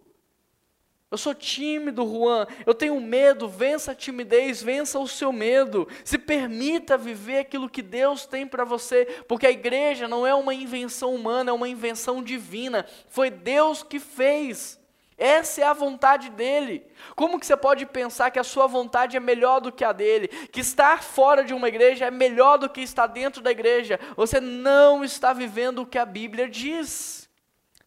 [1.11, 2.47] Eu sou tímido, Juan.
[2.65, 3.47] Eu tenho medo.
[3.47, 5.87] Vença a timidez, vença o seu medo.
[6.03, 10.53] Se permita viver aquilo que Deus tem para você, porque a igreja não é uma
[10.53, 12.87] invenção humana, é uma invenção divina.
[13.07, 14.80] Foi Deus que fez.
[15.21, 16.83] Essa é a vontade dele.
[17.15, 20.27] Como que você pode pensar que a sua vontade é melhor do que a dele?
[20.27, 23.99] Que estar fora de uma igreja é melhor do que estar dentro da igreja?
[24.15, 27.29] Você não está vivendo o que a Bíblia diz.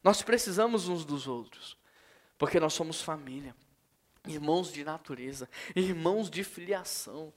[0.00, 1.76] Nós precisamos uns dos outros,
[2.38, 3.52] porque nós somos família,
[4.28, 7.32] irmãos de natureza, irmãos de filiação.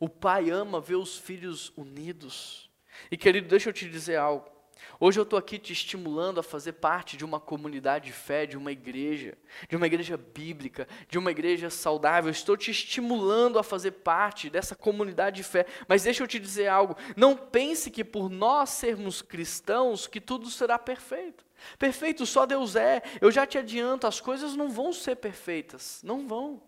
[0.00, 2.68] O pai ama ver os filhos unidos.
[3.12, 4.57] E querido, deixa eu te dizer algo.
[5.00, 8.56] Hoje eu estou aqui te estimulando a fazer parte de uma comunidade de fé, de
[8.56, 9.36] uma igreja,
[9.68, 12.30] de uma igreja bíblica, de uma igreja saudável.
[12.30, 15.66] Estou te estimulando a fazer parte dessa comunidade de fé.
[15.86, 20.50] Mas deixa eu te dizer algo: não pense que por nós sermos cristãos que tudo
[20.50, 21.44] será perfeito.
[21.78, 23.02] Perfeito só Deus é.
[23.20, 26.62] Eu já te adianto, as coisas não vão ser perfeitas, não vão.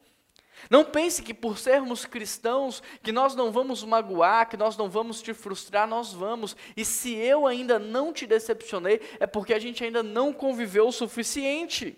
[0.68, 5.23] Não pense que por sermos cristãos, que nós não vamos magoar, que nós não vamos
[5.23, 6.57] te frustrar, nós vamos.
[6.77, 10.92] E se eu ainda não te decepcionei, é porque a gente ainda não conviveu o
[10.92, 11.96] suficiente.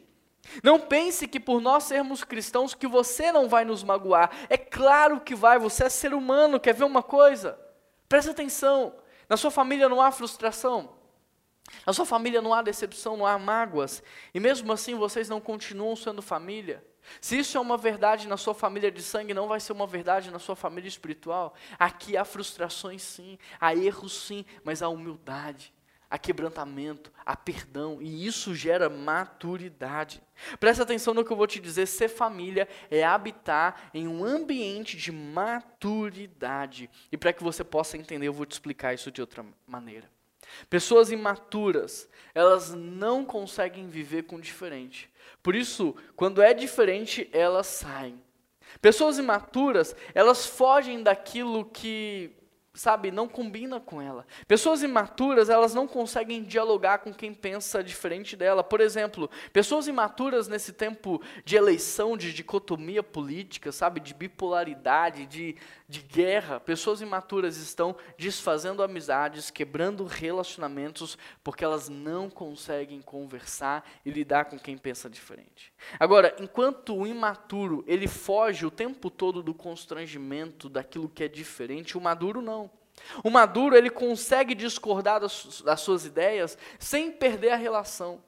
[0.62, 4.30] Não pense que por nós sermos cristãos que você não vai nos magoar.
[4.48, 7.58] É claro que vai, você é ser humano, quer ver uma coisa?
[8.08, 8.94] Presta atenção.
[9.28, 10.90] Na sua família não há frustração.
[11.86, 14.02] Na sua família não há decepção, não há mágoas.
[14.34, 16.84] E mesmo assim vocês não continuam sendo família.
[17.20, 20.30] Se isso é uma verdade na sua família de sangue, não vai ser uma verdade
[20.30, 21.54] na sua família espiritual.
[21.78, 25.72] Aqui há frustrações sim, há erros sim, mas há humildade,
[26.08, 30.22] há quebrantamento, há perdão, e isso gera maturidade.
[30.60, 34.96] Presta atenção no que eu vou te dizer: ser família é habitar em um ambiente
[34.96, 36.90] de maturidade.
[37.10, 40.08] E para que você possa entender, eu vou te explicar isso de outra maneira.
[40.68, 45.10] Pessoas imaturas, elas não conseguem viver com diferente.
[45.42, 48.22] Por isso, quando é diferente, elas saem.
[48.80, 52.30] Pessoas imaturas, elas fogem daquilo que
[52.74, 54.26] sabe, não combina com ela.
[54.48, 58.64] Pessoas imaturas, elas não conseguem dialogar com quem pensa diferente dela.
[58.64, 65.56] Por exemplo, pessoas imaturas nesse tempo de eleição, de dicotomia política, sabe, de bipolaridade, de,
[65.86, 74.10] de guerra, pessoas imaturas estão desfazendo amizades, quebrando relacionamentos, porque elas não conseguem conversar e
[74.10, 75.72] lidar com quem pensa diferente.
[76.00, 81.98] Agora, enquanto o imaturo, ele foge o tempo todo do constrangimento, daquilo que é diferente,
[81.98, 82.61] o maduro não.
[83.22, 88.22] O maduro, ele consegue discordar das, das suas ideias sem perder a relação.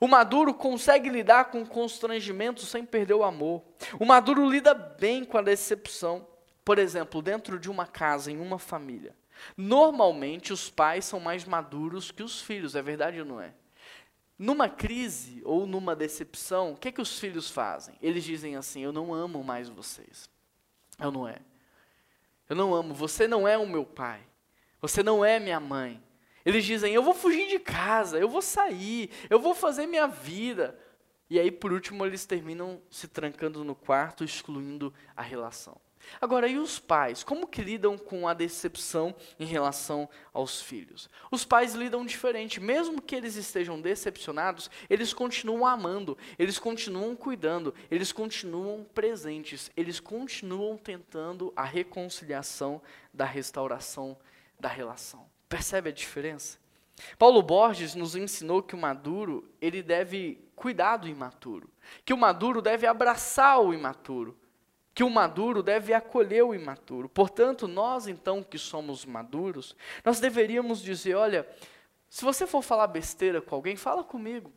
[0.00, 3.62] O maduro consegue lidar com constrangimento sem perder o amor.
[4.00, 6.26] O maduro lida bem com a decepção.
[6.64, 9.14] Por exemplo, dentro de uma casa, em uma família.
[9.56, 13.54] Normalmente os pais são mais maduros que os filhos, é verdade ou não é?
[14.38, 17.94] Numa crise ou numa decepção, o que, é que os filhos fazem?
[18.02, 20.28] Eles dizem assim: Eu não amo mais vocês.
[20.98, 21.36] Eu não é.
[22.52, 22.92] Eu não amo.
[22.92, 24.20] Você não é o meu pai.
[24.78, 26.02] Você não é minha mãe.
[26.44, 30.78] Eles dizem: Eu vou fugir de casa, eu vou sair, eu vou fazer minha vida.
[31.30, 35.80] E aí, por último, eles terminam se trancando no quarto, excluindo a relação.
[36.20, 37.22] Agora, e os pais?
[37.22, 41.08] Como que lidam com a decepção em relação aos filhos?
[41.30, 42.60] Os pais lidam diferente.
[42.60, 50.00] Mesmo que eles estejam decepcionados, eles continuam amando, eles continuam cuidando, eles continuam presentes, eles
[50.00, 52.80] continuam tentando a reconciliação
[53.12, 54.16] da restauração
[54.58, 55.26] da relação.
[55.48, 56.58] Percebe a diferença?
[57.18, 61.68] Paulo Borges nos ensinou que o maduro, ele deve cuidar do imaturo,
[62.04, 64.38] que o maduro deve abraçar o imaturo,
[64.94, 67.08] que o maduro deve acolher o imaturo.
[67.08, 69.74] Portanto, nós então que somos maduros,
[70.04, 71.48] nós deveríamos dizer, olha,
[72.08, 74.52] se você for falar besteira com alguém, fala comigo.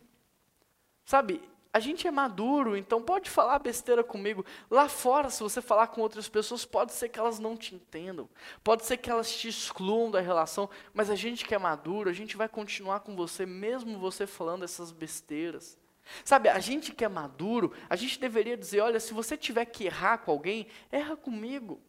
[1.05, 4.45] Sabe, a gente é maduro, então pode falar besteira comigo.
[4.71, 8.29] Lá fora, se você falar com outras pessoas, pode ser que elas não te entendam,
[8.63, 12.13] pode ser que elas te excluam da relação, mas a gente que é maduro, a
[12.13, 15.77] gente vai continuar com você, mesmo você falando essas besteiras.
[16.23, 19.85] Sabe, a gente que é maduro, a gente deveria dizer: olha, se você tiver que
[19.85, 21.81] errar com alguém, erra comigo.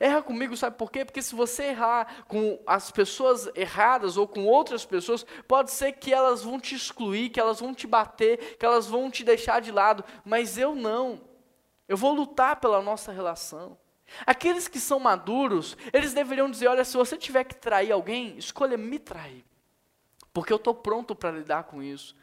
[0.00, 1.04] Erra comigo, sabe por quê?
[1.04, 6.14] Porque se você errar com as pessoas erradas ou com outras pessoas, pode ser que
[6.14, 9.72] elas vão te excluir, que elas vão te bater, que elas vão te deixar de
[9.72, 11.20] lado, mas eu não.
[11.88, 13.76] Eu vou lutar pela nossa relação.
[14.24, 18.76] Aqueles que são maduros, eles deveriam dizer: olha, se você tiver que trair alguém, escolha
[18.76, 19.44] me trair,
[20.32, 22.14] porque eu estou pronto para lidar com isso.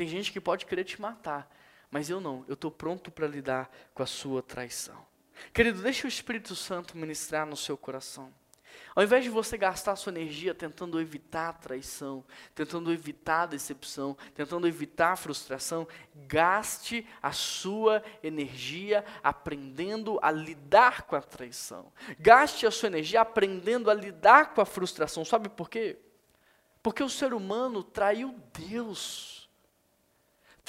[0.00, 1.46] Tem gente que pode querer te matar,
[1.90, 4.96] mas eu não, eu estou pronto para lidar com a sua traição.
[5.52, 8.32] Querido, deixa o Espírito Santo ministrar no seu coração.
[8.96, 12.24] Ao invés de você gastar sua energia tentando evitar a traição,
[12.54, 15.86] tentando evitar a decepção, tentando evitar a frustração,
[16.26, 21.92] gaste a sua energia aprendendo a lidar com a traição.
[22.18, 25.26] Gaste a sua energia aprendendo a lidar com a frustração.
[25.26, 25.98] Sabe por quê?
[26.82, 29.39] Porque o ser humano traiu Deus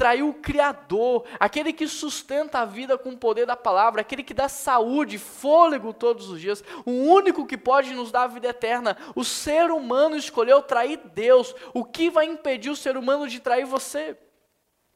[0.01, 4.33] traiu o Criador, aquele que sustenta a vida com o poder da palavra, aquele que
[4.33, 8.97] dá saúde, fôlego todos os dias, o único que pode nos dar a vida eterna.
[9.15, 11.53] O ser humano escolheu trair Deus.
[11.71, 14.17] O que vai impedir o ser humano de trair você?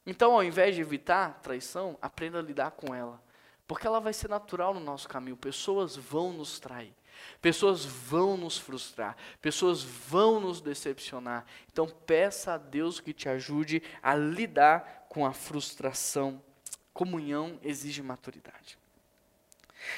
[0.04, 3.22] Então, ao invés de evitar traição, aprenda a lidar com ela.
[3.64, 5.36] Porque ela vai ser natural no nosso caminho.
[5.36, 6.92] Pessoas vão nos trair.
[7.40, 11.44] Pessoas vão nos frustrar, pessoas vão nos decepcionar.
[11.70, 16.42] Então peça a Deus que te ajude a lidar com a frustração.
[16.92, 18.78] Comunhão exige maturidade.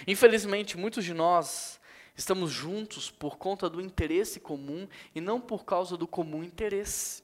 [0.07, 1.81] Infelizmente, muitos de nós
[2.17, 7.23] estamos juntos por conta do interesse comum e não por causa do comum interesse.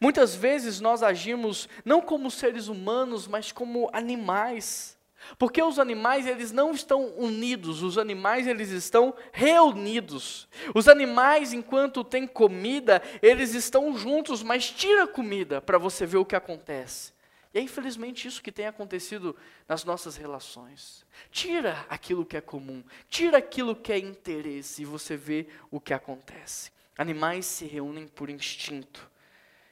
[0.00, 4.96] Muitas vezes nós agimos não como seres humanos, mas como animais.
[5.38, 10.48] Porque os animais eles não estão unidos, os animais eles estão reunidos.
[10.74, 16.24] Os animais enquanto tem comida, eles estão juntos, mas tira comida para você ver o
[16.24, 17.12] que acontece.
[17.54, 19.36] E é infelizmente isso que tem acontecido
[19.68, 21.04] nas nossas relações.
[21.30, 25.92] Tira aquilo que é comum, tira aquilo que é interesse e você vê o que
[25.92, 26.70] acontece.
[26.96, 29.10] Animais se reúnem por instinto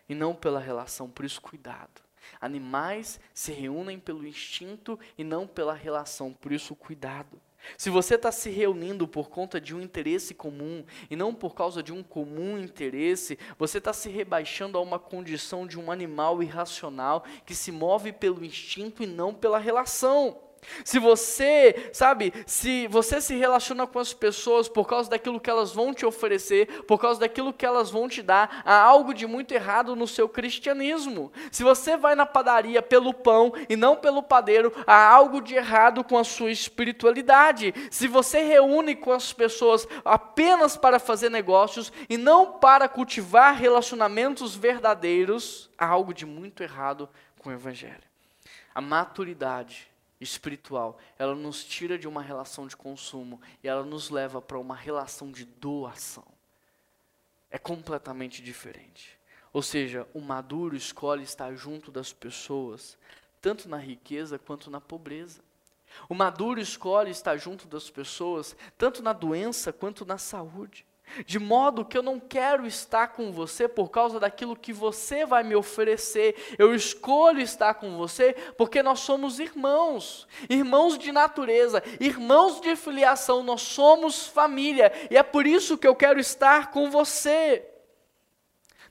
[0.09, 2.03] e não pela relação, por isso cuidado.
[2.41, 7.41] Animais se reúnem pelo instinto e não pela relação, por isso, cuidado.
[7.77, 11.83] Se você está se reunindo por conta de um interesse comum e não por causa
[11.83, 17.25] de um comum interesse, você está se rebaixando a uma condição de um animal irracional
[17.45, 20.49] que se move pelo instinto e não pela relação.
[20.84, 25.72] Se você, sabe, se você se relaciona com as pessoas por causa daquilo que elas
[25.72, 29.52] vão te oferecer, por causa daquilo que elas vão te dar, há algo de muito
[29.52, 31.32] errado no seu cristianismo.
[31.50, 36.04] Se você vai na padaria pelo pão e não pelo padeiro, há algo de errado
[36.04, 37.74] com a sua espiritualidade.
[37.90, 44.54] Se você reúne com as pessoas apenas para fazer negócios e não para cultivar relacionamentos
[44.54, 47.08] verdadeiros, há algo de muito errado
[47.38, 48.11] com o evangelho.
[48.74, 49.90] A maturidade
[50.21, 54.75] espiritual, ela nos tira de uma relação de consumo e ela nos leva para uma
[54.75, 56.27] relação de doação.
[57.51, 59.18] É completamente diferente.
[59.53, 62.97] Ou seja, o maduro escolhe estar junto das pessoas,
[63.41, 65.43] tanto na riqueza quanto na pobreza.
[66.09, 70.87] O maduro escolhe estar junto das pessoas, tanto na doença quanto na saúde.
[71.26, 75.42] De modo que eu não quero estar com você por causa daquilo que você vai
[75.42, 76.36] me oferecer.
[76.58, 83.42] Eu escolho estar com você porque nós somos irmãos, irmãos de natureza, irmãos de filiação,
[83.42, 87.66] nós somos família e é por isso que eu quero estar com você.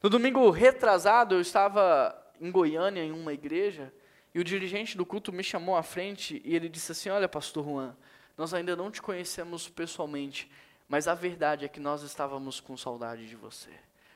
[0.01, 3.93] No domingo retrasado, eu estava em Goiânia, em uma igreja,
[4.33, 7.65] e o dirigente do culto me chamou à frente e ele disse assim: Olha, Pastor
[7.65, 7.95] Juan,
[8.37, 10.49] nós ainda não te conhecemos pessoalmente,
[10.89, 13.69] mas a verdade é que nós estávamos com saudade de você,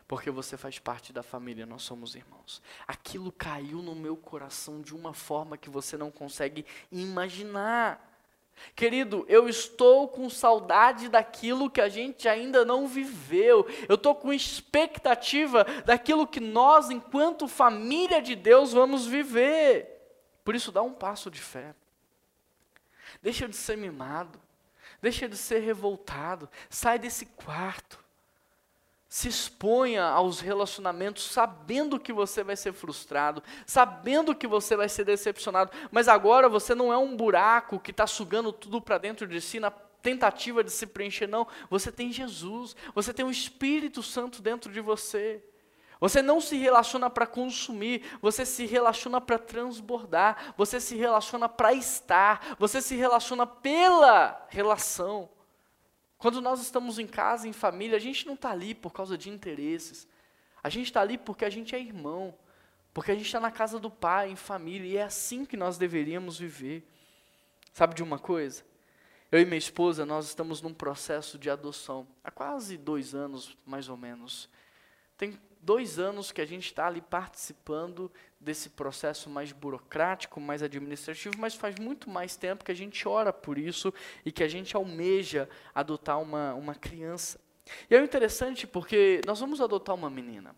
[0.07, 2.63] porque você faz parte da família, nós somos irmãos.
[2.87, 8.09] Aquilo caiu no meu coração de uma forma que você não consegue imaginar.
[8.75, 13.67] Querido, eu estou com saudade daquilo que a gente ainda não viveu.
[13.87, 19.89] Eu estou com expectativa daquilo que nós, enquanto família de Deus, vamos viver.
[20.43, 21.75] Por isso, dá um passo de fé.
[23.21, 24.39] Deixa de ser mimado.
[25.03, 26.49] Deixa de ser revoltado.
[26.69, 27.99] Sai desse quarto.
[29.09, 35.03] Se exponha aos relacionamentos sabendo que você vai ser frustrado, sabendo que você vai ser
[35.03, 39.41] decepcionado, mas agora você não é um buraco que está sugando tudo para dentro de
[39.41, 41.45] si na tentativa de se preencher, não.
[41.69, 45.43] Você tem Jesus, você tem o Espírito Santo dentro de você.
[46.03, 51.71] Você não se relaciona para consumir, você se relaciona para transbordar, você se relaciona para
[51.71, 55.29] estar, você se relaciona pela relação.
[56.17, 59.29] Quando nós estamos em casa, em família, a gente não está ali por causa de
[59.29, 60.05] interesses.
[60.61, 62.37] A gente está ali porque a gente é irmão,
[62.93, 65.77] porque a gente está na casa do pai, em família, e é assim que nós
[65.77, 66.85] deveríamos viver.
[67.71, 68.65] Sabe de uma coisa?
[69.31, 73.87] Eu e minha esposa, nós estamos num processo de adoção, há quase dois anos, mais
[73.87, 74.49] ou menos.
[75.17, 81.35] Tem dois anos que a gente está ali participando desse processo mais burocrático, mais administrativo,
[81.37, 83.93] mas faz muito mais tempo que a gente ora por isso
[84.25, 87.39] e que a gente almeja adotar uma, uma criança.
[87.89, 90.53] E é interessante porque nós vamos adotar uma menina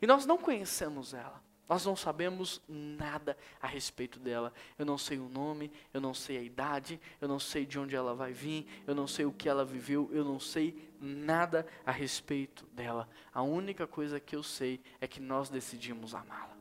[0.00, 1.42] e nós não conhecemos ela.
[1.68, 4.52] Nós não sabemos nada a respeito dela.
[4.78, 7.96] Eu não sei o nome, eu não sei a idade, eu não sei de onde
[7.96, 11.90] ela vai vir, eu não sei o que ela viveu, eu não sei nada a
[11.90, 13.08] respeito dela.
[13.32, 16.54] A única coisa que eu sei é que nós decidimos amá-la.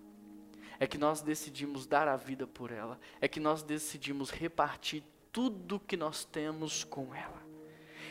[0.80, 2.99] É que nós decidimos dar a vida por ela.
[3.20, 7.41] É que nós decidimos repartir tudo que nós temos com ela.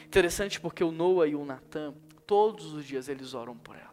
[0.07, 1.95] Interessante porque o Noah e o Natan,
[2.27, 3.92] todos os dias eles oram por ela.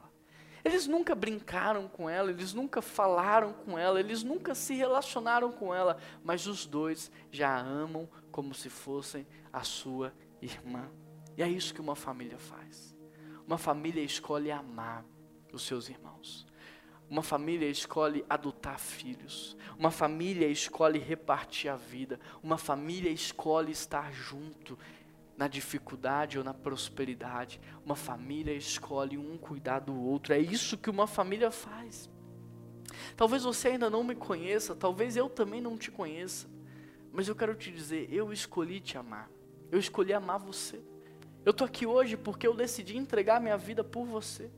[0.69, 5.73] Eles nunca brincaram com ela, eles nunca falaram com ela, eles nunca se relacionaram com
[5.73, 10.87] ela, mas os dois já a amam como se fossem a sua irmã.
[11.35, 12.95] E é isso que uma família faz.
[13.47, 15.03] Uma família escolhe amar
[15.51, 16.45] os seus irmãos.
[17.09, 19.57] Uma família escolhe adotar filhos.
[19.75, 22.19] Uma família escolhe repartir a vida.
[22.43, 24.77] Uma família escolhe estar junto
[25.39, 27.61] na dificuldade ou na prosperidade.
[27.85, 30.33] Uma família escolhe um cuidar do outro.
[30.33, 32.09] É isso que uma família faz.
[33.15, 36.49] Talvez você ainda não me conheça, talvez eu também não te conheça.
[37.13, 39.31] Mas eu quero te dizer, eu escolhi te amar.
[39.71, 40.81] Eu escolhi amar você.
[41.45, 44.51] Eu estou aqui hoje porque eu decidi entregar minha vida por você.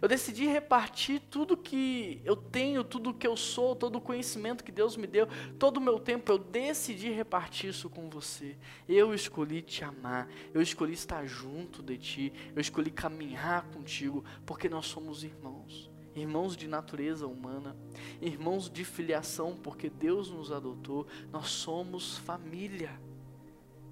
[0.00, 4.72] Eu decidi repartir tudo que eu tenho, tudo que eu sou, todo o conhecimento que
[4.72, 5.28] Deus me deu,
[5.58, 8.56] todo o meu tempo, eu decidi repartir isso com você.
[8.88, 14.68] Eu escolhi te amar, eu escolhi estar junto de ti, eu escolhi caminhar contigo, porque
[14.68, 15.90] nós somos irmãos.
[16.14, 17.76] Irmãos de natureza humana,
[18.22, 22.98] irmãos de filiação, porque Deus nos adotou, nós somos família.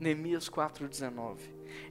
[0.00, 1.38] Neemias 4,19.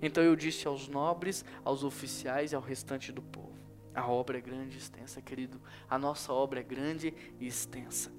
[0.01, 3.52] Então eu disse aos nobres, aos oficiais e ao restante do povo:
[3.95, 5.61] A obra é grande e extensa, querido.
[5.89, 8.11] A nossa obra é grande e extensa.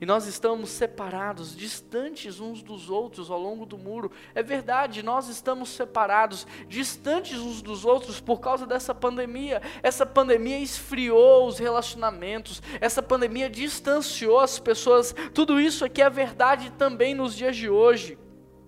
[0.00, 4.10] E nós estamos separados, distantes uns dos outros ao longo do muro.
[4.34, 9.62] É verdade, nós estamos separados, distantes uns dos outros por causa dessa pandemia.
[9.82, 15.14] Essa pandemia esfriou os relacionamentos, essa pandemia distanciou as pessoas.
[15.32, 18.18] Tudo isso aqui é verdade também nos dias de hoje.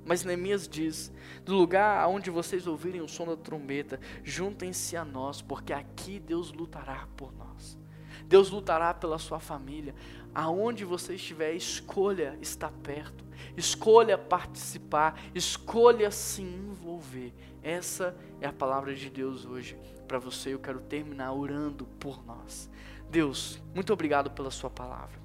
[0.04, 1.11] Mas Neemias diz:
[1.44, 6.52] do lugar onde vocês ouvirem o som da trombeta, juntem-se a nós, porque aqui Deus
[6.52, 7.78] lutará por nós.
[8.26, 9.94] Deus lutará pela sua família.
[10.34, 13.24] Aonde você estiver, escolha estar perto,
[13.56, 17.34] escolha participar, escolha se envolver.
[17.62, 19.76] Essa é a palavra de Deus hoje
[20.08, 20.54] para você.
[20.54, 22.70] Eu quero terminar orando por nós.
[23.10, 25.21] Deus, muito obrigado pela Sua palavra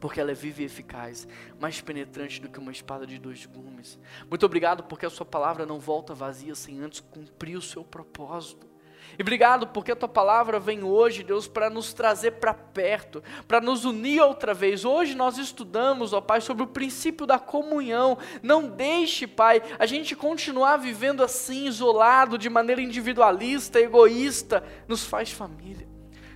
[0.00, 1.26] porque ela é viva e eficaz,
[1.60, 3.98] mais penetrante do que uma espada de dois gumes.
[4.28, 8.68] Muito obrigado porque a sua palavra não volta vazia sem antes cumprir o seu propósito.
[9.16, 13.60] E obrigado porque a tua palavra vem hoje, Deus, para nos trazer para perto, para
[13.60, 14.84] nos unir outra vez.
[14.84, 18.18] Hoje nós estudamos, ó Pai, sobre o princípio da comunhão.
[18.42, 24.62] Não deixe, Pai, a gente continuar vivendo assim, isolado, de maneira individualista, egoísta.
[24.86, 25.87] Nos faz família.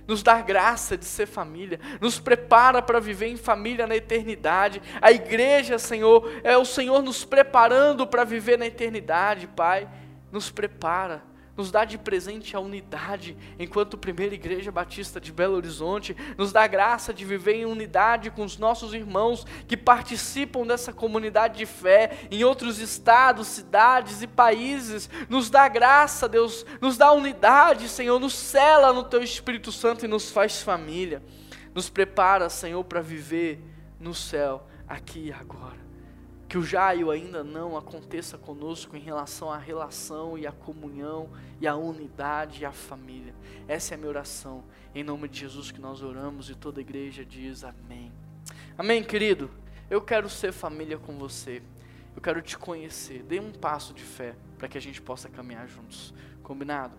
[0.07, 4.81] Nos dá graça de ser família, nos prepara para viver em família na eternidade.
[5.01, 9.87] A igreja, Senhor, é o Senhor nos preparando para viver na eternidade, Pai.
[10.31, 16.15] Nos prepara nos dá de presente a unidade, enquanto primeira igreja batista de Belo Horizonte,
[16.37, 21.59] nos dá graça de viver em unidade com os nossos irmãos que participam dessa comunidade
[21.59, 25.09] de fé em outros estados, cidades e países.
[25.29, 30.07] Nos dá graça, Deus, nos dá unidade, Senhor, nos cela no teu Espírito Santo e
[30.07, 31.21] nos faz família.
[31.75, 33.59] Nos prepara, Senhor, para viver
[33.99, 35.82] no céu, aqui e agora
[36.53, 40.51] que o já e o ainda não aconteça conosco em relação à relação e à
[40.51, 41.27] comunhão
[41.59, 43.33] e à unidade e à família.
[43.67, 44.63] Essa é a minha oração.
[44.93, 48.13] Em nome de Jesus que nós oramos e toda a igreja diz amém.
[48.77, 49.49] Amém, querido.
[49.89, 51.63] Eu quero ser família com você.
[52.15, 53.23] Eu quero te conhecer.
[53.23, 56.13] Dê um passo de fé para que a gente possa caminhar juntos.
[56.43, 56.95] Combinado?